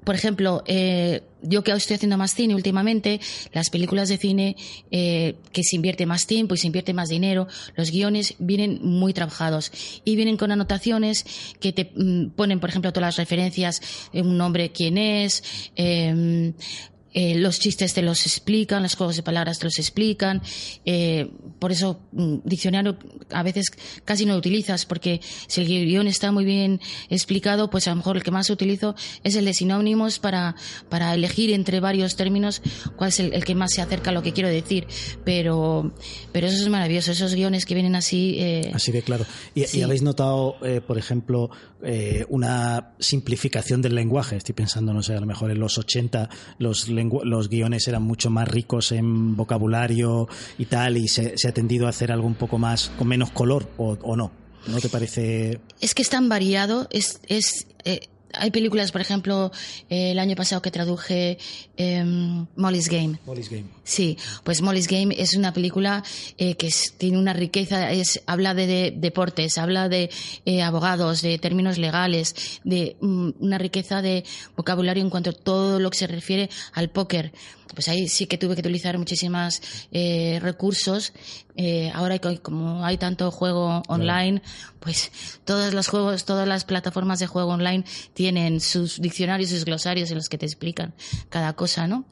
[0.05, 3.21] por ejemplo, eh, yo que estoy haciendo más cine últimamente,
[3.53, 4.57] las películas de cine
[4.91, 9.73] que se invierte más tiempo y se invierte más dinero, los guiones vienen muy trabajados
[10.05, 11.25] y vienen con anotaciones
[11.61, 13.81] que te mm, ponen, por ejemplo, todas las referencias,
[14.13, 15.43] un nombre, quién es,
[15.77, 16.53] eh,
[17.14, 20.42] los chistes te los explican, los juegos de palabras te los explican.
[20.85, 22.96] Eh, por eso, mm, diccionario
[23.31, 23.66] a veces
[24.05, 27.96] casi no lo utilizas, porque si el guion está muy bien explicado, pues a lo
[27.96, 28.94] mejor el que más utilizo
[29.25, 30.57] es el de sinónimos para,
[30.88, 32.62] para elegir entre varios términos
[32.96, 34.87] cuál es el, que más se acerca a lo que quiero decir.
[35.25, 35.94] Pero,
[36.33, 38.37] pero eso es maravilloso, esos guiones que vienen así.
[38.38, 39.27] Eh, así de claro.
[39.55, 41.51] ¿Y, habéis notado, por ejemplo,
[42.29, 44.37] una simplificación del lenguaje?
[44.37, 48.31] Estoy pensando, no sé, a lo mejor en los 80 los los guiones eran mucho
[48.31, 52.59] más ricos en vocabulario y tal, y se, ha tendido a hacer algo un poco
[52.59, 54.31] más, con menos color, o, no.
[54.68, 55.61] ¿No te parece?
[55.81, 59.53] Es que es tan variado, es, es eh, hay películas, por ejemplo,
[59.88, 61.38] eh, el año pasado que traduje
[61.77, 63.18] em, Molly's Game.
[63.27, 63.64] Molly's Game.
[63.85, 66.03] Sí, pues Molly's Game es una película
[66.38, 70.11] eh, que tiene una riqueza, es, habla de, deportes, habla de
[70.45, 74.25] eh, abogados, de términos legales, de mm, una riqueza de
[74.57, 77.33] vocabulario en cuanto a todo lo que se refiere al póker
[77.75, 79.61] pues ahí sí que tuve que utilizar muchísimos
[79.93, 81.13] eh, recursos.
[81.57, 84.43] Eh, ahora como hay tanto juego online,
[84.81, 85.13] pues
[85.45, 90.17] todos los juegos, todas las plataformas de juego online tienen sus diccionarios, sus glosarios en
[90.17, 90.95] los que te explican
[91.29, 92.05] cada cosa, ¿no?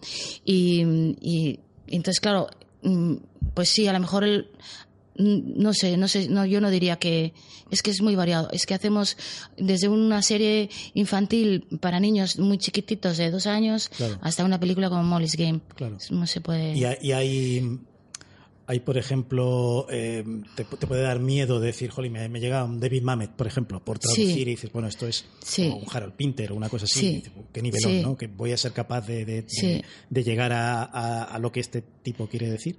[0.44, 0.82] Y,
[1.20, 2.48] y entonces, claro,
[2.82, 3.16] mm,
[3.54, 4.48] pues sí, a lo mejor el,
[5.16, 7.34] no sé, no sé, no, yo no diría que
[7.70, 8.48] es que es muy variado.
[8.52, 9.16] Es que hacemos
[9.56, 15.02] desde una serie infantil para niños muy chiquititos de dos años hasta una película como
[15.02, 15.60] Molly's Game.
[15.74, 15.98] Claro.
[16.10, 16.76] No se puede.
[16.76, 17.80] Y, hay,
[18.66, 23.30] hay, por ejemplo, eh, te, puede dar miedo decir, jolly, me, llega un David Mamet,
[23.30, 25.26] por ejemplo, por traducir y dices, bueno, esto es
[25.58, 27.22] un Harold Pinter o una cosa así.
[27.52, 28.16] ¿Qué nivelón, no?
[28.16, 32.50] Que voy a ser capaz de, de, llegar a, a lo que este tipo quiere
[32.50, 32.78] decir.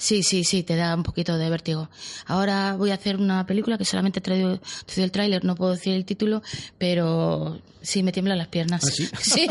[0.00, 1.90] Sí, sí, sí, te da un poquito de vértigo.
[2.24, 4.58] Ahora voy a hacer una película que solamente he traído,
[4.96, 6.42] el tráiler, no puedo decir el título,
[6.78, 8.82] pero sí me tiemblan las piernas.
[8.82, 9.10] ¿Ah, sí?
[9.20, 9.46] Sí.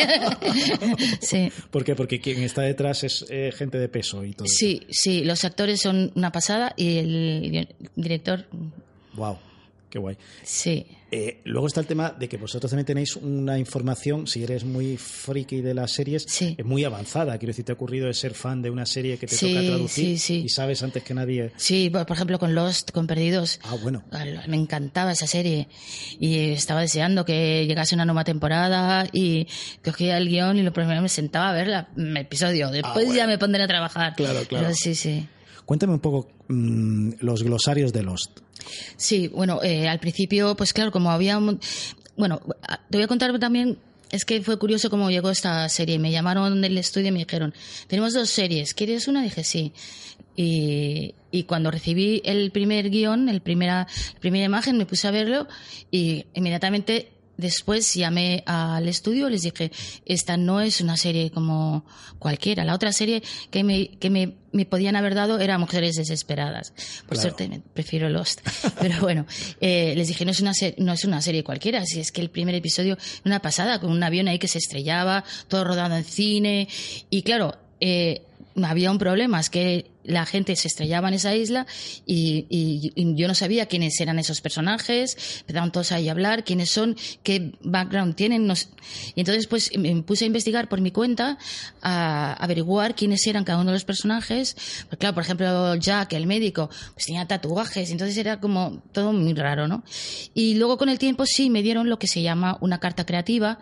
[1.22, 1.52] sí.
[1.70, 1.96] ¿Por qué?
[1.96, 4.48] Porque quien está detrás es eh, gente de peso y todo.
[4.48, 8.48] Sí, sí, los actores son una pasada y el director.
[9.14, 9.38] Wow.
[9.90, 10.16] Qué guay.
[10.44, 10.86] Sí.
[11.12, 14.96] Eh, luego está el tema de que vosotros también tenéis una información, si eres muy
[14.98, 16.54] friki de las series, Sí.
[16.56, 17.36] es muy avanzada.
[17.40, 19.66] Quiero decir, te ha ocurrido de ser fan de una serie que te Sí, toca
[19.66, 21.52] traducir sí, y sabes antes que nadie.
[21.58, 23.60] Sí, por ejemplo, con Lost, con Perdidos.
[23.64, 24.04] Ah, bueno.
[24.48, 25.68] Me encantaba esa serie
[26.20, 29.48] y estaba deseando que llegase una nueva temporada y
[29.84, 32.70] cogía el guion y lo primero me sentaba a ver el episodio.
[32.70, 33.16] Después Ah, bueno.
[33.16, 34.14] ya me pondré a trabajar.
[34.16, 34.66] Claro, claro.
[34.68, 35.28] Pero sí, sí.
[35.70, 38.40] Cuéntame un poco mm, los glosarios de Lost.
[38.98, 41.38] Sí, bueno, eh, al principio, pues claro, como había...
[41.38, 41.60] un-
[42.18, 42.42] Bueno,
[42.90, 43.78] te voy a contar también...
[44.10, 46.00] Es que fue curioso cómo llegó esta serie.
[46.00, 47.54] Me llamaron del estudio y me dijeron,
[47.88, 49.22] tenemos dos series, ¿quieres una?
[49.22, 49.72] dije, sí.
[50.36, 55.12] Y, y cuando recibí el primer guion, el primera, la primera imagen, me puse a
[55.12, 55.48] verlo
[55.92, 59.72] y inmediatamente después llamé al estudio y les dije,
[60.06, 61.86] esta no es una serie como
[62.20, 62.66] cualquiera.
[62.66, 66.72] La otra serie que me, que me, me podían haber dado era Mujeres Desesperadas.
[67.08, 67.22] Por Claro.
[67.22, 68.42] suerte me- prefiero Lost.
[68.82, 69.26] Pero bueno,
[69.62, 72.22] eh, les dije, no es, una se- no es una serie cualquiera, si es que
[72.22, 76.04] el primer episodio una pasada, con un avión ahí que se estrellaba, todo rodado en
[76.04, 76.68] cine.
[77.10, 78.22] Y claro, eh,
[78.62, 81.68] había un problema, es que la gente se estrellaba en esa isla
[82.06, 82.46] y,
[83.16, 87.54] yo no sabía quiénes eran esos personajes, empezaron todos ahí a hablar, quiénes son, qué
[87.62, 88.48] background tienen.
[88.48, 88.54] no.
[89.16, 91.38] Y entonces pues me puse a investigar por mi cuenta,
[91.82, 94.56] a averiguar quiénes eran cada uno de los personajes.
[94.88, 99.34] Pues claro, por ejemplo, Jack, el médico, pues tenía tatuajes, entonces era como todo muy
[99.34, 99.84] raro, ¿no?
[100.34, 103.60] Y luego con el tiempo sí me dieron lo que se llama una carta creativa,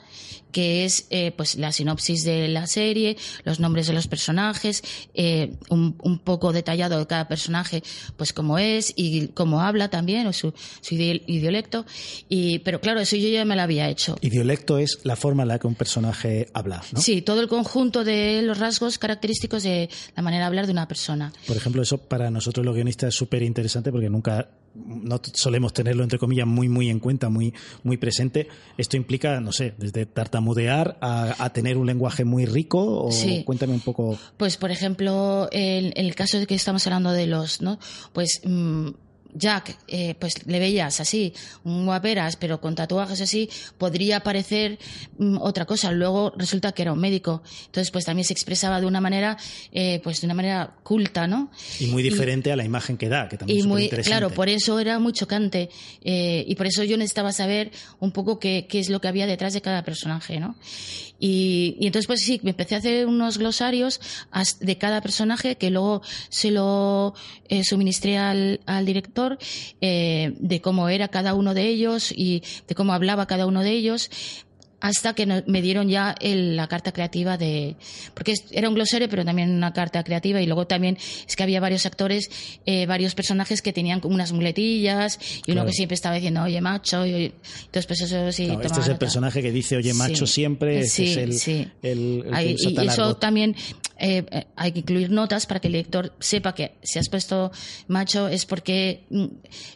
[0.52, 5.56] que es eh, pues la sinopsis de la serie, los nombres de los personajes, eh,
[5.70, 7.82] un poco detallado de cada personaje,
[8.18, 11.86] pues cómo es y cómo habla también, o su, su idiolecto.
[12.28, 14.18] Y, pero claro, eso yo ya me lo había hecho.
[14.20, 17.00] Idiolecto es la forma en la que un personaje habla, ¿no?
[17.00, 20.86] Sí, todo el conjunto de los rasgos característicos de la manera de hablar de una
[20.86, 21.32] persona.
[21.48, 24.50] Por ejemplo, eso para nosotros los guionistas es súper interesante porque nunca
[24.86, 28.48] no solemos tenerlo entre comillas muy muy en cuenta, muy muy presente.
[28.78, 33.44] Esto implica, no sé, desde tartamudear a, a tener un lenguaje muy rico o Sí.
[33.46, 34.18] cuéntame un poco.
[34.38, 37.80] Pues, por ejemplo, en el caso de que estamos hablando de los, ¿no?
[38.14, 38.90] Pues mm,
[39.38, 44.80] Jack, eh, pues le veías así, un guaperas, pero con tatuajes así, podría parecer
[45.18, 45.92] mm, otra cosa.
[45.92, 47.44] Luego resulta que era un médico.
[47.66, 49.38] Entonces, pues también se expresaba de una manera,
[49.72, 51.52] eh, pues de una manera culta, ¿no?
[51.80, 54.20] Y muy diferente a la imagen que da, que también y es muy superinteresante.
[54.20, 55.70] claro por eso era muy chocante
[56.04, 59.26] eh, y por eso yo necesitaba saber un poco qué, qué es lo que había
[59.26, 60.56] detrás de cada personaje no
[61.20, 64.00] y, y entonces pues sí me empecé a hacer unos glosarios
[64.60, 67.16] de cada personaje que luego se lo
[67.50, 69.27] eh, suministré al, al director
[69.82, 73.72] eh, de cómo era cada uno de ellos y de cómo hablaba cada uno de
[73.72, 74.10] ellos
[74.80, 77.76] hasta que me dieron ya el- la carta creativa de
[78.14, 81.60] porque era un glosario pero también una carta creativa y luego también es que había
[81.60, 82.30] varios actores
[82.68, 86.62] eh, varios personajes que tenían como unas muletillas y uno que siempre estaba diciendo oye
[86.62, 87.34] macho y,
[87.66, 89.00] entonces pues eso sí Claro, este es el nota.
[89.00, 90.34] personaje que dice oye macho Sí.
[90.34, 91.68] siempre, este Sí, es el, sí.
[91.82, 93.56] el- el que Ahí- usa y eso también
[94.00, 97.52] eh, eh, hay que incluir notas para que el lector sepa que si has puesto
[97.88, 99.26] macho es porque mm,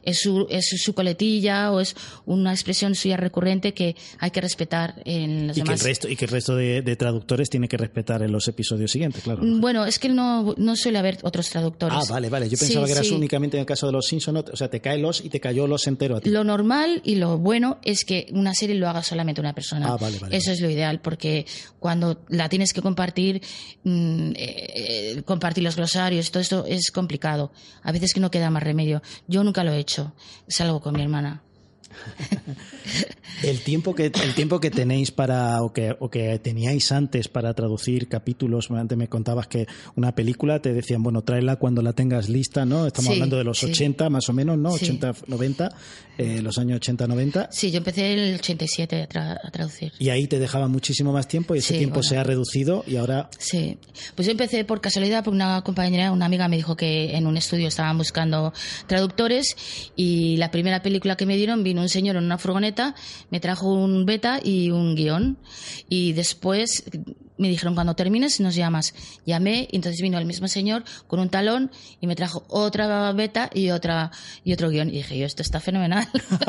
[0.03, 5.01] es su, es su coletilla o es una expresión suya recurrente que hay que respetar
[5.05, 5.83] en los y que el demás.
[5.83, 9.23] resto y que el resto de, de traductores tiene que respetar en los episodios siguientes,
[9.23, 9.43] claro.
[9.43, 11.97] Mm, Bueno, es que no, no suele haber otros traductores.
[11.99, 12.49] Ah, vale, vale.
[12.49, 13.13] Yo Sí, pensaba que eras sí.
[13.13, 14.43] únicamente en el caso de los Simpsons.
[14.51, 16.29] O sea, te cae los y te cayó los entero a ti.
[16.29, 19.87] Lo normal y lo bueno es que una serie lo haga solamente una persona.
[19.93, 21.45] Ah, vale, vale, Eso es lo ideal, porque
[21.79, 23.41] cuando la tienes que compartir,
[23.83, 27.51] mm, eh, compartir los glosarios, todo esto es complicado.
[27.83, 29.01] A veces que no queda más remedio.
[29.27, 30.13] Yo nunca lo he hecho.
[30.47, 31.41] Salgo con mi hermana.
[33.43, 37.53] El tiempo que el tiempo que tenéis para o que, o que teníais antes para
[37.55, 42.29] traducir capítulos, antes me contabas que una película te decían, bueno, tráela cuando la tengas
[42.29, 42.85] lista, ¿no?
[42.85, 43.67] Estamos Sí, hablando de los sí.
[43.67, 44.71] 80 más o menos, ¿no?
[44.77, 44.85] Sí.
[44.85, 45.71] 80 90,
[46.19, 49.91] eh, los años 80 90 Sí, yo empecé en el 87 a, tra- a traducir.
[49.97, 52.09] y ahí te dejaba muchísimo más tiempo y ese tiempo bueno.
[52.09, 53.77] se ha reducido y ahora Sí,
[54.13, 57.37] pues yo empecé por casualidad, porque una compañera, una amiga me dijo que en un
[57.37, 58.53] estudio estaban buscando
[58.85, 59.55] traductores
[59.95, 62.95] y la primera película que me dieron vino un señor en una furgoneta,
[63.29, 65.37] me trajo un beta y un guion.
[65.89, 66.83] Y después
[67.41, 68.93] me dijeron cuando termines nos llamas.
[69.25, 73.49] Llamé y entonces vino el mismo señor con un talón y me trajo otra beta
[73.51, 74.11] y otra
[74.43, 74.89] y otro guion.
[74.89, 76.07] Y dije yo esto está fenomenal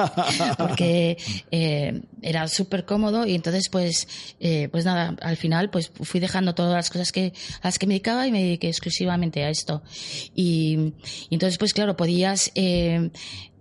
[0.58, 1.16] porque
[1.50, 4.06] eh, era súper cómodo y entonces pues
[4.38, 7.86] eh, pues nada al final pues fui dejando todas las cosas que a las que
[7.86, 9.82] me dedicaba y me dediqué exclusivamente a esto.
[10.34, 10.92] Y,
[11.30, 13.10] y entonces pues claro podías eh,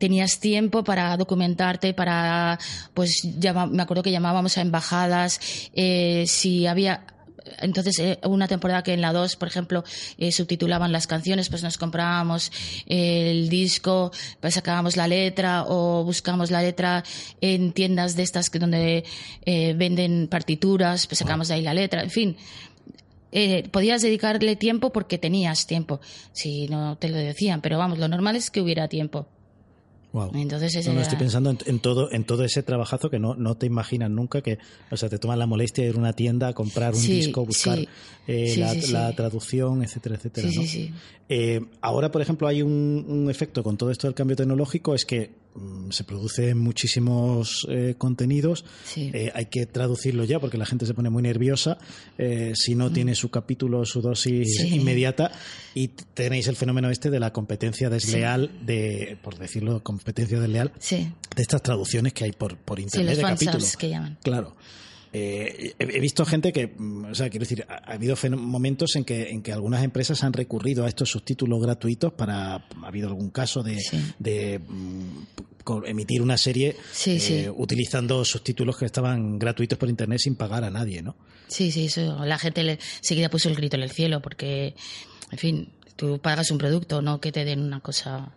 [0.01, 2.59] tenías tiempo para documentarte para
[2.93, 5.39] pues llama- me acuerdo que llamábamos a embajadas
[5.73, 7.05] eh, si había
[7.59, 9.83] entonces eh, una temporada que en la 2, por ejemplo,
[10.17, 12.51] eh, subtitulaban las canciones, pues nos comprábamos
[12.85, 17.03] el disco, pues sacábamos la letra o buscábamos la letra
[17.41, 19.03] en tiendas de estas que donde
[19.45, 22.37] eh, venden partituras, pues sacábamos de ahí la letra, en fin.
[23.33, 25.99] Eh, podías dedicarle tiempo porque tenías tiempo,
[26.33, 29.27] si no te lo decían, pero vamos, lo normal es que hubiera tiempo.
[30.13, 30.32] Wow.
[30.34, 33.56] Entonces ese no, no, estoy pensando en, todo en todo ese trabajazo que no, no
[33.56, 36.50] te imaginas nunca que o sea te tomas la molestia de ir a una tienda
[36.50, 37.88] a comprar un Sí, disco buscar sí.
[38.28, 40.97] eh, Sí, la, traducción etcétera etcétera Sí, ¿no?
[41.30, 45.06] Eh, ahora por ejemplo hay un, un efecto con todo esto del cambio tecnológico es
[45.06, 45.32] que
[45.89, 49.11] se producen muchísimos eh, contenidos Sí.
[49.13, 51.77] eh, hay que traducirlo ya porque la gente se pone muy nerviosa
[52.17, 54.61] eh, si no tiene su capítulo su dosis Mm.
[54.67, 54.75] Sí.
[54.75, 55.31] inmediata
[55.73, 61.11] y tenéis el fenómeno este de la competencia desleal de por decirlo competencia desleal Sí,
[61.35, 63.77] de estas traducciones que hay por, por internet los de capítulos.
[63.77, 64.17] que llaman.
[64.23, 64.55] Claro.
[65.13, 68.95] Eh, he, he visto gente que, mm, o sea, quiero decir, ha, ha habido momentos
[68.95, 73.10] en que, en que algunas empresas han recurrido a estos subtítulos gratuitos para, ha habido
[73.10, 74.00] algún caso de, Sí.
[74.19, 75.26] de, mm,
[75.86, 77.45] emitir una serie Sí, eh, sí.
[77.56, 81.15] utilizando subtítulos que estaban gratuitos por internet sin pagar a nadie, ¿no?
[81.47, 82.24] Sí, sí, eso.
[82.26, 84.76] La gente le, seguida puso el grito en el cielo porque,
[85.32, 88.32] en fin, tú pagas un producto, no que te den una cosa.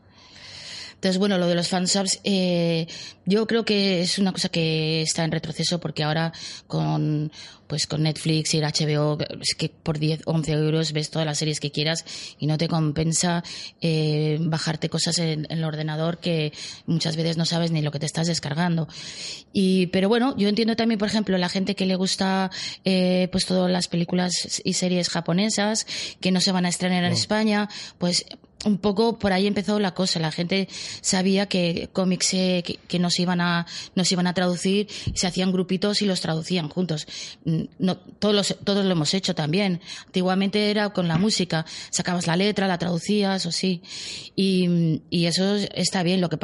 [1.05, 2.87] Entonces, bueno, lo de los fansubs, eh,
[3.27, 6.33] yo creo que es una cosa que está en retroceso porque ahora
[6.67, 7.31] con,
[7.67, 11.37] pues con Netflix y el HBO, es que por 10, 11 euros ves todas las
[11.37, 12.07] series que quieras
[12.39, 13.45] y no te compensa
[13.83, 16.55] eh, bajarte cosas en, en el ordenador que
[16.87, 18.89] muchas veces no sabes ni lo que te estás descargando.
[19.53, 22.51] Y, pero bueno, yo entiendo también, por ejemplo, la gente que le gusta
[22.87, 25.87] eh, pues todas las películas y series japonesas
[26.23, 28.25] que no se van a estrenar en España, pues
[28.65, 30.19] un poco por ahí empezó la cosa.
[30.21, 30.69] La gente
[31.01, 35.53] sabía que cómics eh, que, que nos iban a nos iban a traducir, se hacían
[35.53, 37.07] grupitos y los traducían juntos.
[37.45, 39.81] Mm, No, todos los- todos lo hemos hecho también.
[40.07, 43.83] Antiguamente era con la música, sacabas la letra, la traducías o sí.
[44.37, 46.21] Y, y eso está bien.
[46.21, 46.39] Lo que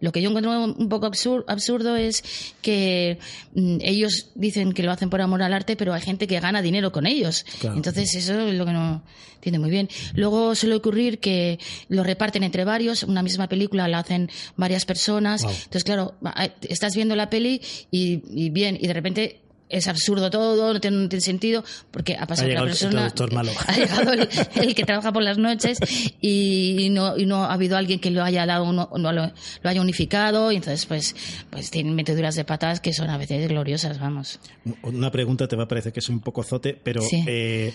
[0.00, 2.22] lo que yo encuentro un poco absur- absurdo es
[2.62, 3.18] que
[3.54, 6.62] mm, ellos dicen que lo hacen por amor al arte, pero hay gente que gana
[6.62, 7.44] dinero con ellos.
[7.60, 7.76] Claro.
[7.76, 9.02] Entonces eso es lo que no
[9.36, 9.88] entiende muy bien.
[10.14, 11.41] Luego suele ocurrir que
[11.88, 15.42] lo reparten entre varios, una misma película la hacen varias personas.
[15.42, 15.50] Wow.
[15.52, 20.28] Entonces, claro, eh, estás viendo la peli y, y bien, y de repente es absurdo
[20.28, 22.90] todo, no tiene, no tiene sentido, porque ha pasado Ha otra el persona.
[22.92, 23.52] traductor malo.
[23.66, 25.78] Ha llegado el, el que trabaja por las noches
[26.20, 29.26] y no, y no ha habido alguien que lo haya dado, uno- no lo,
[29.62, 31.16] lo haya unificado, y entonces pues,
[31.48, 34.40] pues tienen meteduras de patas que son a veces gloriosas, vamos.
[34.82, 37.24] Una pregunta te va a parecer que es un poco zote, pero Sí.
[37.26, 37.72] eh,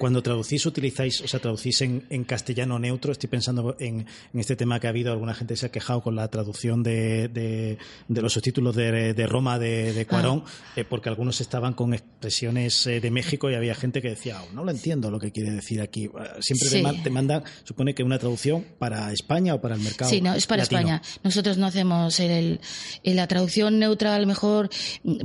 [0.00, 3.12] cuando traducís, utilizáis, o sea, traducís en, en castellano neutro.
[3.12, 6.16] Estoy pensando en, en este tema que ha habido, alguna gente se ha quejado con
[6.16, 7.76] la traducción de, de-
[8.08, 10.42] de los subtítulos de, de Roma de, de Cuarón,
[10.74, 14.52] eh, porque algunos estaban con expresiones eh, de México y había gente que decía, "Oh,
[14.54, 16.04] no lo entiendo lo que quiere decir aquí.
[16.06, 16.10] Eh,
[16.40, 17.02] Siempre te, Sí.
[17.04, 20.10] te mandan, supone que una traducción para España o para el mercado.
[20.10, 20.80] Sí, no, es para latino.
[20.80, 21.02] España.
[21.22, 22.58] Nosotros no hacemos el,
[23.04, 24.70] el- la traducción neutra, a lo mejor,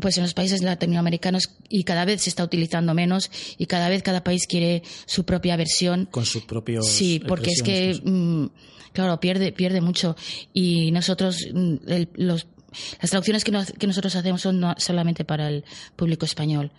[0.02, 4.04] pues en los países latinoamericanos y cada vez se está utilizando menos y cada vez
[4.04, 4.65] cada país quiere
[5.06, 6.06] su propia versión.
[6.12, 6.88] Con sus propios.
[6.88, 8.46] Sí, porque es que, mm,
[8.94, 10.16] claro, pierde, pierde mucho.
[10.54, 12.48] Y nosotros, mm, el- los,
[13.02, 15.64] las traducciones que, nos- que nosotros hacemos son no- solamente para el
[15.96, 16.72] público español.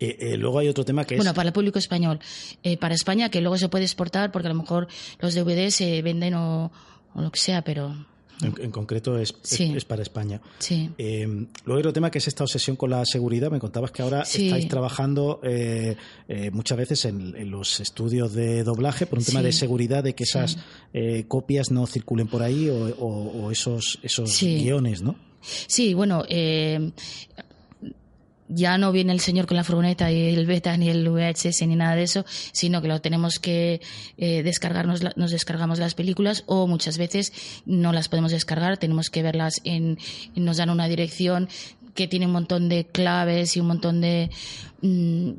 [0.00, 1.18] Eh, eh, luego hay otro tema que es.
[1.18, 2.18] Bueno, para el público español.
[2.62, 4.88] Eh, para España, que luego se puede exportar, porque a lo mejor
[5.20, 6.72] los DVDs se venden o,
[7.14, 7.94] o lo que sea, pero
[8.42, 9.72] En, en concreto es, es- Sí.
[9.76, 10.40] es para España.
[10.58, 10.90] sí.
[10.98, 11.26] Eh,
[11.64, 13.50] luego hay otro tema que es esta obsesión con la seguridad.
[13.50, 14.46] Me contabas que ahora Sí.
[14.46, 15.96] estáis trabajando eh,
[16.28, 20.14] eh, muchas veces en, en los estudios de doblaje por un tema de seguridad, de
[20.14, 20.58] que esas
[20.92, 25.14] eh, copias no circulen por ahí o, o- o esos, esos guiones, ¿no?
[25.66, 26.90] Sí, bueno, eh,
[28.48, 31.76] ya no viene el señor con la furgoneta y el beta ni el VHS ni
[31.76, 33.80] nada de eso, sino que lo tenemos que
[34.18, 37.32] eh, descargarnos, nos descargamos las películas o muchas veces
[37.66, 39.98] no las podemos descargar, tenemos que verlas en,
[40.34, 41.48] nos dan una dirección
[41.94, 44.28] que tiene un montón de claves y un montón de,
[44.82, 45.30] mm,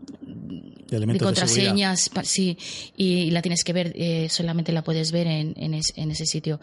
[0.90, 2.58] De de contraseñas, sí,
[2.96, 6.26] y la tienes que ver, eh, solamente la puedes ver en, en, es- en ese
[6.26, 6.60] sitio.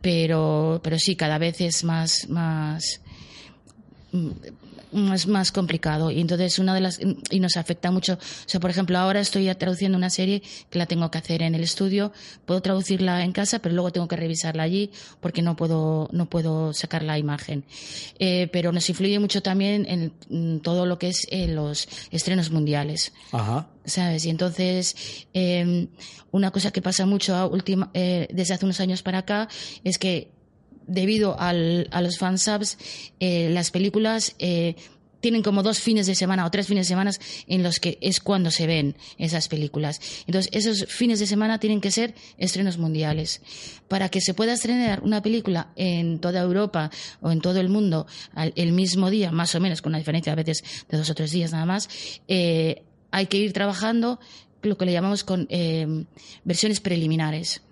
[0.00, 3.01] Pero, pero sí, cada vez es más, más,
[5.14, 6.10] es más complicado.
[6.10, 8.14] Y entonces una de las y nos afecta mucho.
[8.14, 11.54] O sea por ejemplo ahora estoy traduciendo una serie que la tengo que hacer en
[11.54, 12.12] el estudio.
[12.44, 16.72] Puedo traducirla en casa pero luego tengo que revisarla allí porque no puedo no puedo
[16.74, 17.64] sacar la imagen.
[18.18, 22.50] Eh, pero nos influye mucho también en mm, todo lo que es eh, los estrenos
[22.50, 23.12] mundiales.
[23.32, 23.68] Ajá.
[23.84, 24.24] ¿sabes?
[24.26, 24.94] Y entonces,
[25.34, 25.88] eh,
[26.30, 29.48] una cosa que pasa mucho a última- eh, desde hace unos años para acá
[29.82, 30.30] es que
[30.86, 32.78] debido al- a los fansubs,
[33.20, 34.74] eh, las películas eh,
[35.20, 37.12] tienen como dos fines de semana o tres fines de semana
[37.46, 40.00] en los que es cuando se ven esas películas.
[40.26, 43.40] Entonces, esos fines de semana tienen que ser estrenos mundiales.
[43.86, 48.08] Para que se pueda estrenar una película en toda Europa o en todo el mundo
[48.56, 51.30] el mismo día, más o menos, con una diferencia a veces de dos o tres
[51.30, 51.88] días nada más,
[52.26, 54.18] eh, hay que ir trabajando
[54.62, 55.86] lo que le llamamos con eh,
[56.44, 57.62] versiones preliminares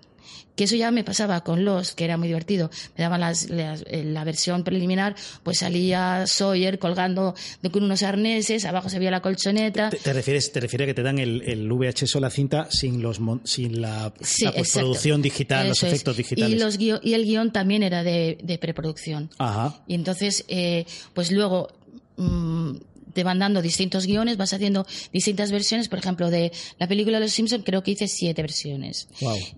[0.55, 2.69] que eso ya me pasaba con los, que era muy divertido.
[2.97, 8.65] Me daban las, eh, la versión preliminar, pues salía Sawyer colgando de, con unos arneses,
[8.65, 9.89] abajo se veía la colchoneta.
[9.89, 13.01] ¿Te, refieres, te refieres a que te dan el, el, VHS o la cinta sin,
[13.01, 16.51] los, sin la, postproducción digital, los efectos digitales?
[16.51, 19.29] Y, los y el guion también era de, de preproducción.
[19.37, 19.81] Ajá.
[19.87, 21.69] Y entonces, eh, pues luego...
[22.17, 22.75] Mm,
[23.13, 25.89] te van dando distintos guiones, vas haciendo distintas versiones.
[25.89, 29.07] Por ejemplo, de la película Los Simpsons creo que hice siete versiones.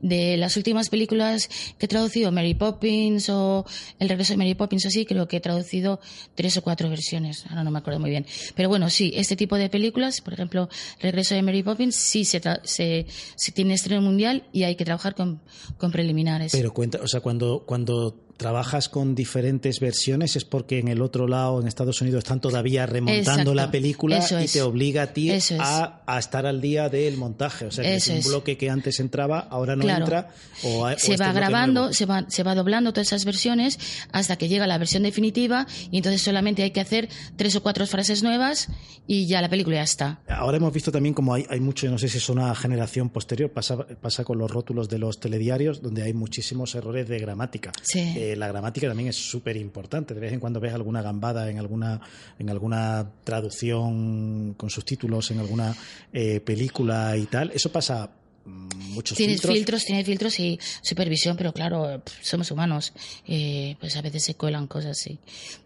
[0.02, 3.66] De las últimas películas que he traducido, Mary Poppins o
[4.00, 6.00] El regreso de Mary Poppins, así, creo que he traducido
[6.36, 7.46] tres o cuatro versiones.
[7.50, 8.26] Ahora no me acuerdo muy bien.
[8.56, 12.26] Pero bueno, sí, este tipo de películas, por ejemplo, El regreso de Mary Poppins, sí
[12.26, 15.42] se, se, se tiene estreno mundial y hay que trabajar con,
[15.78, 16.52] con preliminares.
[16.52, 21.28] Pero cuenta, o sea, cuando, cuando trabajas con diferentes versiones es porque en el otro
[21.28, 26.20] lado, en Estados Unidos, están todavía remontando la película y te obliga a ti a,
[26.20, 27.66] estar al día del montaje.
[27.66, 30.30] O sea, que es un bloque que antes entraba, ahora no entra.
[30.64, 33.80] O, se va grabando, se va, se va doblando todas esas versiones
[34.12, 37.86] hasta que llega la versión definitiva y entonces solamente hay que hacer tres o cuatro
[37.88, 38.70] frases nuevas
[39.08, 40.22] y ya la película ya está.
[40.28, 43.52] Ahora hemos visto también como hay, hay mucho, no sé si es una generación posterior,
[43.52, 47.72] pasa, pasa con los rótulos de los telediarios, donde hay muchísimos errores de gramática.
[47.82, 48.00] Sí.
[48.00, 50.14] Eh, la gramática también es súper importante.
[50.14, 52.00] De vez en cuando ves alguna gambada en alguna,
[52.40, 55.76] en alguna traducción con subtítulos, en alguna
[56.12, 57.52] eh, película y tal.
[57.52, 58.10] Eso pasa
[58.46, 59.86] muchos tienes filtros.
[59.86, 62.94] tienes filtros y supervisión, pero claro, somos humanos,
[63.28, 65.20] eh, pues a veces se cuelan cosas así.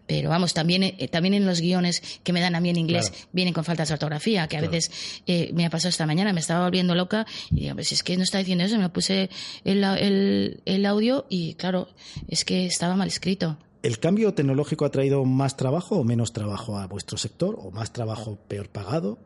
[0.06, 3.52] Pero vamos, también, también en los guiones que me dan a mí en inglés vienen
[3.52, 4.90] con faltas de ortografía, que a veces
[5.52, 8.22] me ha pasado esta mañana, me estaba volviendo loca y digo, pues es que no
[8.22, 9.28] está diciendo eso, me puse
[9.64, 11.88] el, el, el audio y claro,
[12.26, 13.58] es que estaba mal escrito.
[13.82, 17.56] ¿El cambio tecnológico ha traído más trabajo o menos trabajo a vuestro sector?
[17.60, 19.18] ¿O más trabajo peor pagado?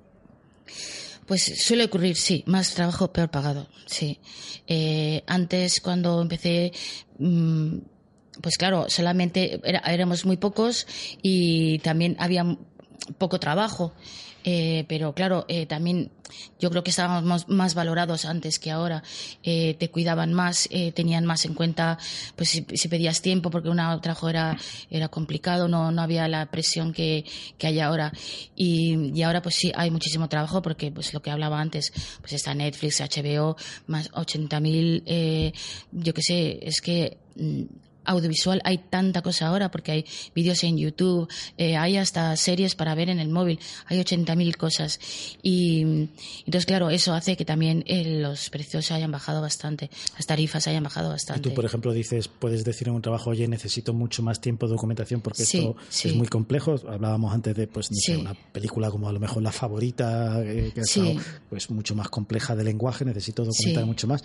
[1.26, 4.18] Pues suele ocurrir, sí, más trabajo peor pagado, sí.
[4.66, 6.72] Eh, antes, cuando empecé,
[7.18, 7.76] mm,
[8.40, 10.86] pues claro, solamente éramos muy pocos
[11.22, 12.44] y también había
[13.18, 13.94] poco trabajo.
[14.44, 16.10] Eh, pero claro, eh, también
[16.58, 19.02] yo creo que estábamos más, valorados antes que ahora.
[19.42, 21.98] Eh, te cuidaban más, tenían más en cuenta,
[22.36, 24.56] pues si, pedías tiempo porque un trabajo era,
[24.90, 27.24] era complicado, no, no había la presión que,
[27.58, 28.12] que hay ahora.
[28.56, 32.32] Y, y, ahora pues sí, hay muchísimo trabajo porque pues lo que hablaba antes, pues
[32.32, 35.52] está Netflix, HBO, más 80.000,
[35.92, 37.62] yo qué sé, es que mm,
[38.04, 42.94] audiovisual hay tanta cosa ahora porque hay vídeos en YouTube, eh, hay hasta series para
[42.94, 45.00] ver en el móvil, hay 80.000 cosas.
[45.42, 50.66] Y entonces, claro, eso hace que también eh, los precios hayan bajado bastante, las tarifas
[50.66, 51.48] hayan bajado bastante.
[51.48, 54.66] Y tú, por ejemplo, dices, puedes decir en un trabajo, oye, necesito mucho más tiempo
[54.66, 56.76] de documentación porque esto es muy complejo.
[56.88, 57.88] Hablábamos antes de, pues,
[58.18, 61.00] una película como a lo mejor La Favorita, eh, que es
[61.48, 64.22] pues mucho más compleja de lenguaje, necesito documentar mucho más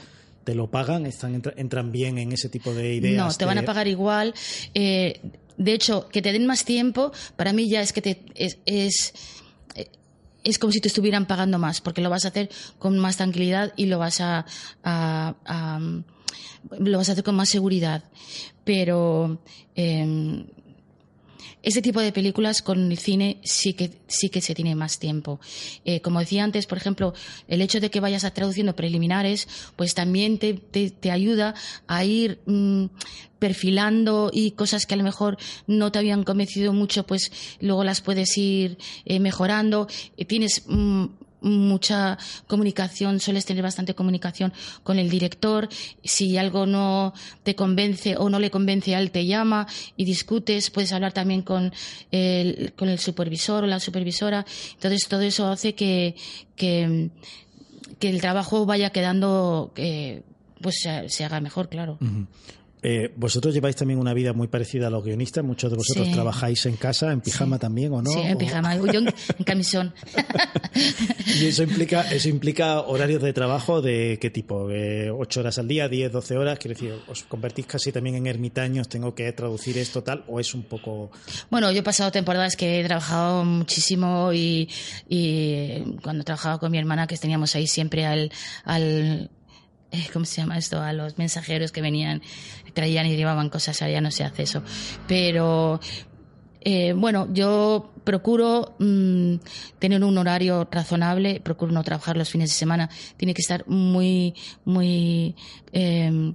[0.47, 3.17] te lo pagan, están entran bien en ese tipo de ideas.
[3.17, 4.33] No, te van a pagar igual.
[4.73, 5.19] Eh,
[5.57, 10.57] de hecho, que te den más tiempo, para mí ya es que te, es, es,
[10.57, 13.87] como si te estuvieran pagando más, porque lo vas a hacer con más tranquilidad y
[13.87, 14.45] lo vas a,
[16.79, 18.05] lo vas a hacer con más seguridad.
[18.63, 19.41] Pero
[19.75, 20.45] eh,
[21.63, 25.39] ese tipo de películas con el cine sí que, sí que se tiene más tiempo.
[25.85, 27.13] Eh, como decía antes, por ejemplo,
[27.47, 31.55] el hecho de que vayas a traduciendo preliminares, pues también te, te, ayuda
[31.87, 32.85] a ir mm,
[33.39, 35.37] perfilando y cosas que a lo mejor
[35.67, 39.87] no te habían convencido mucho, pues luego las puedes ir eh, mejorando.
[40.17, 41.05] Eh, tienes mm,
[41.41, 42.17] mucha
[42.47, 45.69] comunicación, sueles tener bastante comunicación con el director.
[46.03, 47.13] Si algo no
[47.43, 50.69] te convence o no le convence a él, te llama y discutes.
[50.69, 51.73] Puedes hablar también con
[52.11, 54.45] el, con el supervisor o la supervisora.
[54.73, 56.15] Entonces, todo eso hace que,
[56.55, 57.09] que,
[58.01, 60.23] el trabajo vaya quedando, eh,
[60.61, 61.97] pues se, haga mejor, claro.
[62.83, 65.43] Eh, vosotros lleváis también una vida muy parecida a los guionistas.
[65.43, 68.11] Muchos de vosotros trabajáis en casa, en pijama también, ¿o no?
[68.11, 68.75] Sí, en pijama.
[68.75, 69.13] Yo en,
[69.45, 69.93] camisón.
[71.41, 74.69] ¿Y eso implica, eso implica horarios de trabajo de qué tipo?
[75.17, 76.59] ¿Ocho horas al día, diez, doce horas?
[76.59, 78.87] Quiero decir, ¿os convertís casi también en ermitaños?
[78.87, 80.23] ¿Tengo que traducir esto tal?
[80.27, 81.11] ¿O es un poco...?
[81.49, 84.69] Bueno, yo he pasado temporadas que he trabajado muchísimo y,
[85.09, 88.31] y cuando trabajaba con mi hermana, que teníamos ahí siempre al,
[88.63, 89.29] al
[89.91, 90.81] eh, ¿cómo se llama esto?
[90.81, 92.21] A los mensajeros que venían,
[92.73, 94.63] traían y llevaban cosas allá, no se hace eso.
[95.07, 95.79] Pero
[96.69, 99.35] Eh, bueno, yo procuro mm,
[99.79, 102.89] tener un horario razonable, procuro no trabajar los fines de semana.
[103.15, 104.33] Tiene que estar muy,
[104.65, 105.33] muy.
[105.71, 106.33] Eh,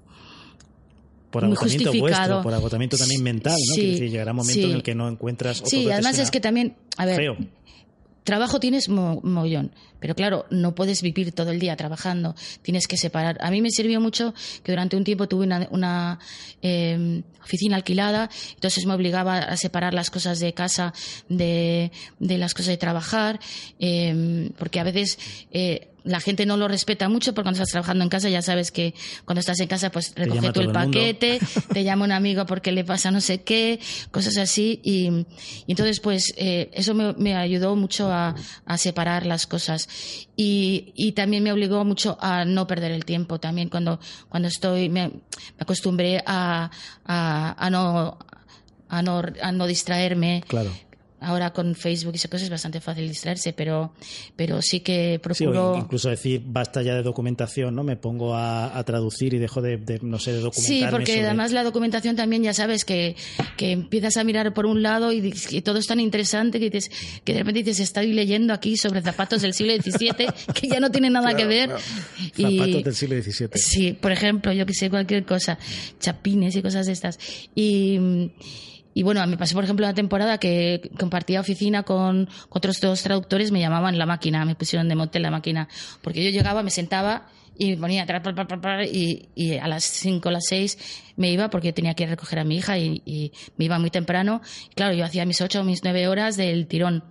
[1.31, 3.75] por agotamiento vuestro, por agotamiento también mental, ¿no?
[3.75, 6.77] Sí, llegará un momento en el que no encuentras otro Sí, además es que también,
[6.97, 7.37] a ver,
[8.25, 13.39] trabajo tienes mogollón, pero claro, no puedes vivir todo el día trabajando, tienes que separar.
[13.41, 16.19] A mí me sirvió mucho que durante un tiempo tuve una,
[16.61, 20.93] em, oficina alquilada, entonces me obligaba a separar las cosas de casa
[21.29, 23.41] de, las cosas de trabajar,
[23.79, 25.19] em, porque a veces
[25.53, 28.71] eh, la gente no lo respeta mucho porque cuando estás trabajando en casa ya sabes
[28.71, 28.95] que
[29.25, 31.39] cuando estás en casa pues recoge tú el paquete,
[31.73, 33.81] te llama un amigo porque le pasa no sé qué,
[34.11, 35.27] cosas así y,
[35.67, 38.35] entonces pues eh, eso me, ayudó mucho a,
[38.77, 39.89] separar las cosas.
[40.37, 43.69] Y, también me obligó mucho a no perder el tiempo también.
[43.69, 45.11] Cuando, cuando estoy, me,
[45.59, 46.71] acostumbré a,
[47.05, 48.19] a, no
[48.89, 50.43] a no, a no distraerme.
[50.49, 50.73] Claro
[51.23, 53.93] ahora con Facebook y esas cosas es bastante fácil distraerse, pero,
[54.37, 55.75] pero sí que procuro...
[55.75, 57.85] Sí, incluso decir, basta ya de documentación, ¿no?
[57.85, 61.63] Me pongo a, traducir y dejo de, no sé, de documentarme Sí, porque además la
[61.63, 63.15] documentación también ya sabes que,
[63.57, 66.91] que empiezas a mirar por un lado y, todo es tan interesante que, dices,
[67.25, 70.91] que de repente dices, estoy leyendo aquí sobre zapatos del siglo XVII que ya no
[70.91, 71.71] tiene nada que ver.
[72.35, 73.49] Zapatos del siglo XVII.
[73.55, 75.59] Sí, por ejemplo, yo que sé, cualquier cosa,
[76.01, 77.19] chapines y cosas de estas.
[77.55, 77.99] Y
[78.95, 83.51] y bueno, me pasó, por ejemplo, una temporada que compartía oficina con, otros dos traductores,
[83.51, 85.69] me llamaban la máquina, me pusieron de motel la máquina.
[86.03, 87.29] Porque yo llegaba, me sentaba
[87.59, 88.07] y me ponía
[88.91, 90.79] y, y a las 5 o las 6
[91.17, 94.41] me iba porque tenía que recoger a mi hija y, me iba muy temprano.
[94.75, 97.05] claro, yo hacía mis 8 o mis 9 horas del tirón.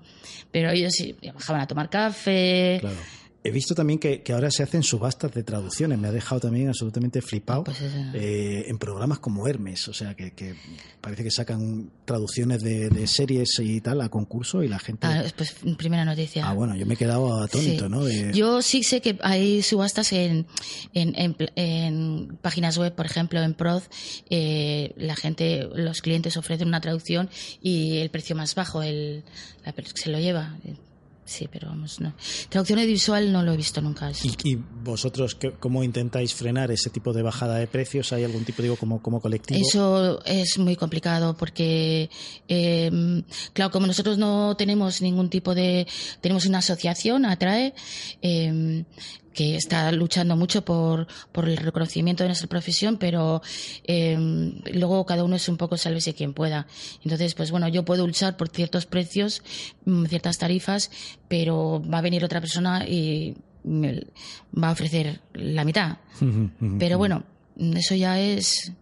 [0.52, 0.94] Pero ellos
[1.34, 2.78] bajaban a tomar café.
[2.82, 2.98] Claro
[3.44, 5.98] He visto también que, ahora se hacen subastas de traducciones.
[5.98, 7.80] Me ha dejado también absolutamente flipado pues
[8.14, 9.88] eh, en programas como Hermes.
[9.88, 10.56] O sea, que,
[11.02, 15.08] parece que sacan traducciones de, series y tal a concurso y la gente.
[15.08, 16.48] Ah, pues primera noticia.
[16.48, 18.08] Ah, bueno, yo me he quedado atónito, ¿no?
[18.32, 20.46] Yo sí sé que hay subastas en,
[20.94, 23.82] en, páginas web, por ejemplo, en Prod.
[24.30, 27.28] Eh, la gente, los clientes ofrecen una traducción
[27.60, 29.24] y el precio más bajo, el,
[29.66, 30.56] la, se lo lleva.
[31.24, 32.14] Sí, pero vamos, no.
[32.50, 34.12] Traducción audiovisual no lo he visto nunca.
[34.44, 38.12] ¿Y, vosotros cómo intentáis frenar ese tipo de bajada de precios?
[38.12, 39.60] ¿Hay algún tipo, digo, como, como colectivo?
[39.62, 42.10] Eso es muy complicado porque,
[42.48, 45.88] em, claro, como nosotros no tenemos ningún tipo de.
[46.22, 47.76] Tenemos una asociación, Atrae,
[48.22, 48.84] eh,
[49.34, 53.42] que está luchando mucho por, por el reconocimiento de nuestra profesión, pero
[53.86, 54.18] eh,
[54.74, 56.68] luego cada uno es un poco sálvese quien pueda.
[57.04, 59.42] Entonces, pues bueno, yo puedo luchar por ciertos precios,
[59.86, 60.92] mm, ciertas tarifas,
[61.28, 64.06] pero va a venir otra persona y me
[64.58, 65.98] va a ofrecer la mitad.
[66.80, 67.24] pero bueno,
[67.58, 68.74] eso ya es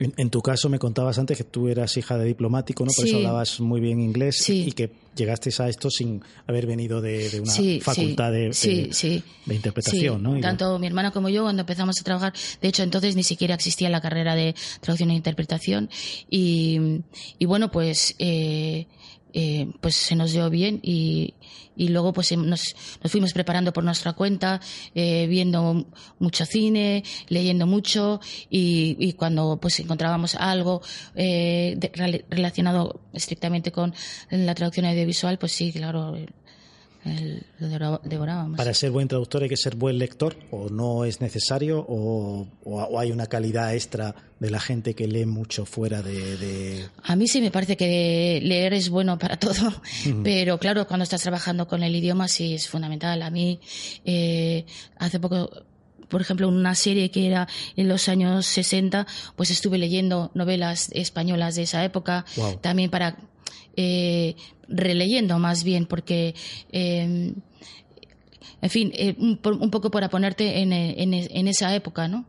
[0.00, 2.90] en, tu caso me contabas antes que tú eras hija de diplomático, ¿no?
[2.96, 7.42] Por eso hablabas muy bien inglés y que llegaste a esto sin haber venido de,
[7.42, 10.40] una facultad de, de, interpretación, ¿no?
[10.40, 12.32] Tanto mi hermana como yo cuando empezamos a trabajar,
[12.62, 15.90] de hecho entonces ni siquiera existía la carrera de traducción e interpretación.
[16.30, 17.02] Y,
[17.38, 18.14] y bueno, pues...
[18.18, 18.86] Eh,
[19.34, 21.34] eh, pues se nos dio bien y,
[21.76, 24.60] y luego pues em, nos, nos, fuimos preparando por nuestra cuenta,
[24.94, 25.86] eh, viendo
[26.18, 30.82] mucho cine, leyendo mucho y, y cuando pues encontrábamos algo
[31.14, 31.78] eh,
[32.28, 33.94] relacionado estrictamente con
[34.30, 36.16] la traducción audiovisual, pues sí, claro,
[37.04, 38.56] lo devorábamos.
[38.56, 42.46] Para ser buen traductor hay que ser buen lector, o no es necesario, o,
[42.98, 47.40] hay una calidad extra de la gente que lee mucho fuera de, A mí sí
[47.40, 49.72] me parece que leer es bueno para todo,
[50.22, 53.22] pero claro, cuando estás trabajando con el idioma sí es fundamental.
[53.22, 53.60] A mí,
[54.04, 54.64] eh,
[54.96, 55.50] hace poco
[56.08, 57.46] por ejemplo, una serie que era
[57.76, 62.26] en los años 60, pues estuve leyendo novelas españolas de esa época,
[62.60, 63.16] también para
[63.76, 64.34] eh,
[64.68, 66.34] releyendo más bien, porque,
[66.72, 67.32] eh,
[68.62, 72.24] en fin, eh, un, poco para ponerte en, en, esa época, ¿no?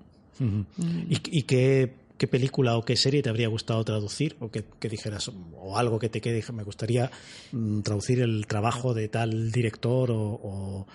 [1.09, 1.93] ¿Y, qué,
[2.29, 4.35] película o qué serie te habría gustado traducir?
[4.39, 7.11] O que, dijeras, o algo que te quede, me gustaría
[7.51, 10.85] mm, traducir el trabajo de tal director o...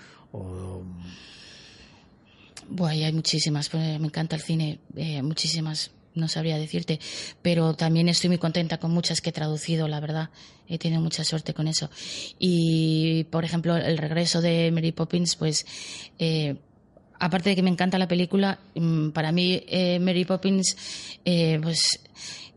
[2.86, 4.80] hay muchísimas, pues, me encanta el cine,
[5.22, 6.98] muchísimas no sabría decirte,
[7.42, 10.30] pero también estoy muy contenta con muchas que he traducido, la verdad.
[10.68, 11.90] He tenido mucha suerte con eso.
[12.38, 15.64] Y, por ejemplo, el regreso de Mary Poppins, pues,
[16.18, 16.56] eh,
[17.18, 20.76] aparte de que me encanta la película, mm, para mí eh, Mary Poppins,
[21.24, 22.00] eh, pues,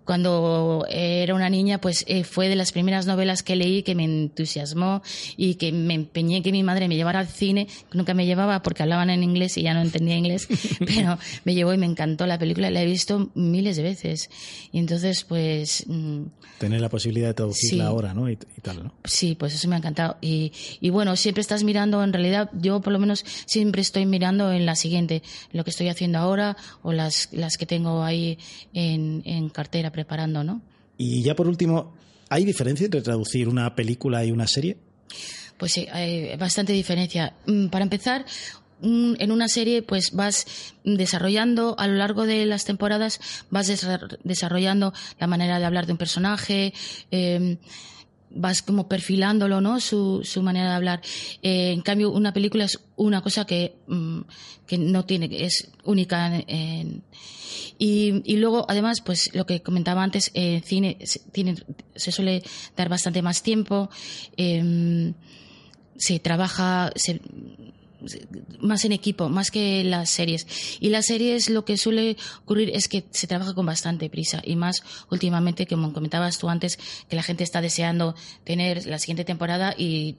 [0.09, 4.05] cuando era una niña, pues eh, fue de las primeras novelas que leí que me
[4.05, 5.03] entusiasmó
[5.37, 7.67] y que me empeñé que mi madre me llevara al cine.
[7.93, 10.47] Nunca me llevaba porque hablaban en inglés y ya no entendía inglés,
[10.79, 12.71] pero me llevó y me encantó la película.
[12.71, 14.31] La he visto miles de veces.
[14.71, 15.85] Y entonces, pues...
[15.85, 16.23] Mm,
[16.57, 18.31] Tener la posibilidad de traducirla ahora, ¿no?
[18.31, 18.93] Y, tal, ¿no?
[19.03, 20.17] Sí, pues eso me ha encantado.
[20.21, 24.51] Y, y bueno, siempre estás mirando, en realidad, yo por lo menos siempre estoy mirando
[24.51, 28.39] en la siguiente, lo que estoy haciendo ahora o las, las que tengo ahí
[28.73, 30.61] en, en cartera preparando, ¿no?
[30.97, 31.93] Y ya por último,
[32.29, 34.77] ¿hay diferencia entre traducir una película y una serie?
[35.57, 37.33] Pues sí, hay bastante diferencia.
[37.45, 38.25] Mm, para empezar,
[38.81, 40.45] en una serie pues vas
[40.85, 43.19] desarrollando a lo largo de las temporadas
[43.49, 43.67] vas
[44.23, 46.73] desarrollando la manera de hablar de un personaje
[47.11, 47.57] eh,
[48.31, 49.79] vas como perfilándolo, ¿no?
[49.79, 51.01] Su, su manera de hablar.
[51.41, 54.21] Eh, en cambio, una película es una cosa que, mm,
[54.67, 57.03] que no tiene, es única en,
[57.77, 60.97] y, y, luego, además, pues lo que comentaba antes, en cine
[61.31, 61.55] tiene,
[61.95, 62.43] se suele
[62.75, 63.89] dar bastante más tiempo,
[64.35, 65.13] eh,
[65.97, 67.21] se trabaja, se,
[68.59, 70.47] más en equipo, más que las series.
[70.79, 74.55] Y las series lo que suele ocurrir es que se trabaja con bastante prisa y
[74.55, 76.77] más últimamente, como comentabas tú antes,
[77.09, 80.13] que la gente está deseando tener la siguiente temporada y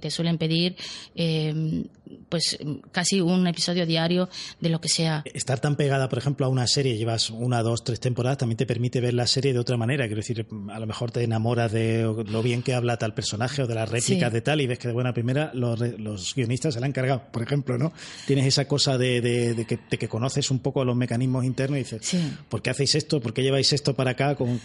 [0.00, 0.76] te, suelen pedir
[1.14, 1.84] eh,
[2.28, 2.58] pues
[2.92, 4.28] casi un episodio diario
[4.60, 5.22] de lo que sea.
[5.24, 8.66] Estar tan pegada, por ejemplo, a una serie, llevas una, dos, tres temporadas, también te
[8.66, 10.06] permite ver la serie de otra manera.
[10.06, 13.66] Quiero decir, a lo mejor te enamoras de lo bien que habla tal personaje o
[13.66, 16.80] de las réplicas de tal y ves que de buena primera los, los guionistas se
[16.80, 17.92] la han cargado por ejemplo, ¿no?
[18.26, 22.16] Tienes esa cosa de, que, conoces un poco los mecanismos internos y dices,
[22.48, 23.20] ¿por qué hacéis esto?
[23.20, 24.60] ¿Por qué lleváis esto para acá con,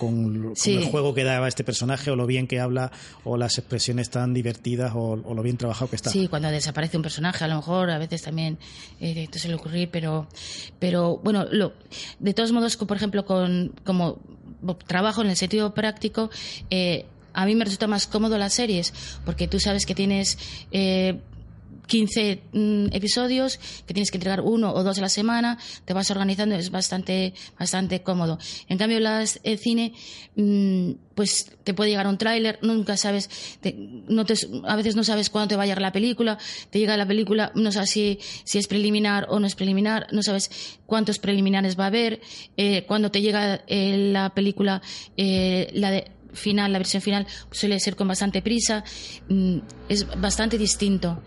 [0.66, 2.91] el juego que daba este personaje o lo bien que habla
[3.24, 6.10] o las expresiones tan divertidas o, lo bien trabajado que está?
[6.10, 8.58] Sí, cuando desaparece un personaje, a lo mejor a veces también
[9.00, 10.28] eh, se le ocurrir, pero,
[10.80, 11.74] pero bueno, lo,
[12.20, 14.20] de todos modos, por ejemplo, con, como
[14.88, 16.30] trabajo en el sentido práctico,
[16.70, 18.94] eh, a mí me resulta más cómodo las series,
[19.26, 20.38] porque tú sabes que tienes
[20.72, 21.20] eh,
[21.88, 26.10] 15 mm, episodios que tienes que entregar uno o dos a la semana, te vas
[26.12, 28.40] organizando, es bastante, bastante cómodo.
[28.68, 29.94] En cambio, las, el cine,
[30.36, 33.30] mm, pues te puede llegar un tráiler, nunca sabes,
[34.08, 36.38] no te, a veces no sabes cuándo te va a llegar la película,
[36.70, 40.24] te llega la película, no sabes si, si es preliminar o no es preliminar, no
[40.24, 42.22] sabes cuántos preliminares va a haber,
[42.58, 44.82] eh, cuando te llega eh, la película,
[45.18, 48.84] eh, la de, final, la versión final suele ser con bastante prisa,
[49.30, 49.58] mm,
[49.90, 51.22] es bastante distinto.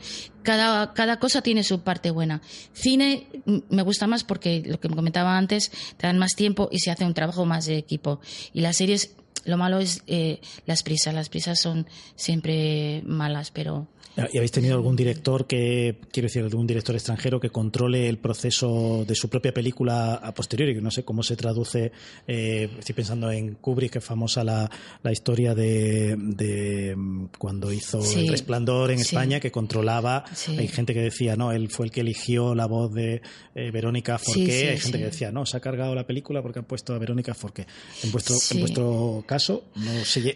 [0.47, 2.41] Cada, cada cosa tiene su parte buena.
[2.73, 3.27] Cine
[3.69, 6.93] me gusta más porque lo que me comentaba antes, te dan más tiempo y se
[6.93, 8.21] hace un trabajo más de equipo.
[8.53, 11.13] Y las series, lo malo es eh, las prisas.
[11.15, 13.89] Las prisas son siempre malas, pero
[14.33, 19.05] ¿Y habéis tenido algún director que, quiero decir, algún director extranjero que controle el proceso
[19.07, 20.75] de su propia película a posteriori?
[20.75, 21.93] Que no sé cómo se traduce.
[22.27, 24.71] Eh, estoy pensando en Kubrick, que es famosa la,
[25.03, 26.97] la historia de, de,
[27.39, 30.25] cuando hizo El Resplandor en España, que controlaba.
[30.49, 33.21] Hay gente que decía, no, él fue el que eligió la voz de
[33.55, 34.71] eh, Verónica Forqué.
[34.71, 37.35] Hay gente que decía, no, se ha cargado la película porque han puesto a Verónica
[37.35, 37.67] Forqué.
[38.03, 39.65] En vuestro, en vuestro caso,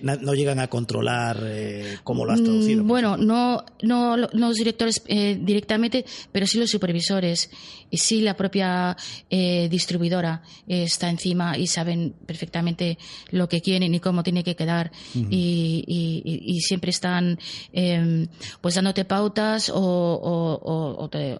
[0.02, 2.84] no, no llegan a controlar eh, cómo lo has traducido.
[2.84, 7.50] Mm, bueno, no no, los directores eh, directamente, pero sí los supervisores
[7.90, 8.96] y sí la propia
[9.28, 12.98] eh, distribuidora está encima y saben perfectamente
[13.30, 17.38] lo que quieren y cómo tiene que quedar y, siempre están
[17.72, 18.28] em,
[18.60, 21.38] pues dándote pautas o, te,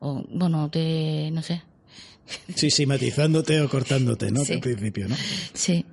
[0.00, 1.62] bueno, te, no sé.
[2.54, 4.40] Sí, sí, matizándote o cortándote, ¿no?
[4.40, 5.16] Al principio, ¿no?
[5.54, 5.84] Sí.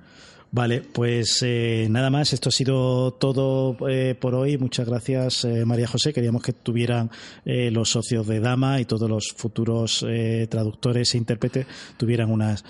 [0.56, 2.32] Vale, pues eh, nada más.
[2.32, 4.56] Esto ha sido todo eh, por hoy.
[4.56, 6.14] Muchas gracias, eh, María José.
[6.14, 7.10] Queríamos que tuvieran
[7.44, 10.04] los socios de Dama y todos los futuros
[10.48, 11.66] traductores e intérpretes
[11.98, 12.64] tuvieran unas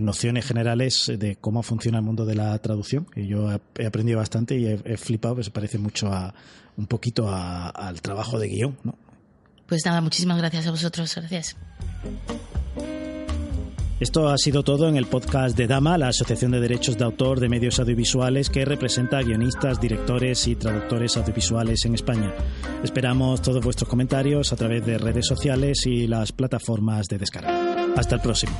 [0.00, 3.06] nociones generales de cómo funciona el mundo de la traducción.
[3.14, 6.34] Y yo he aprendido bastante y he, flipado, que se parece mucho a
[6.76, 8.76] un poquito al trabajo de guion.
[8.82, 8.98] ¿no?
[9.68, 11.14] Pues nada, muchísimas gracias a vosotros.
[11.14, 11.56] Gracias.
[14.00, 17.38] Esto ha sido todo en el podcast de Dama, la Asociación de Derechos de Autor
[17.38, 22.32] de Medios Audiovisuales que representa a guionistas, directores y traductores audiovisuales en España.
[22.82, 27.92] Esperamos todos vuestros comentarios a través de redes sociales y las plataformas de descarga.
[27.94, 28.58] Hasta el próximo.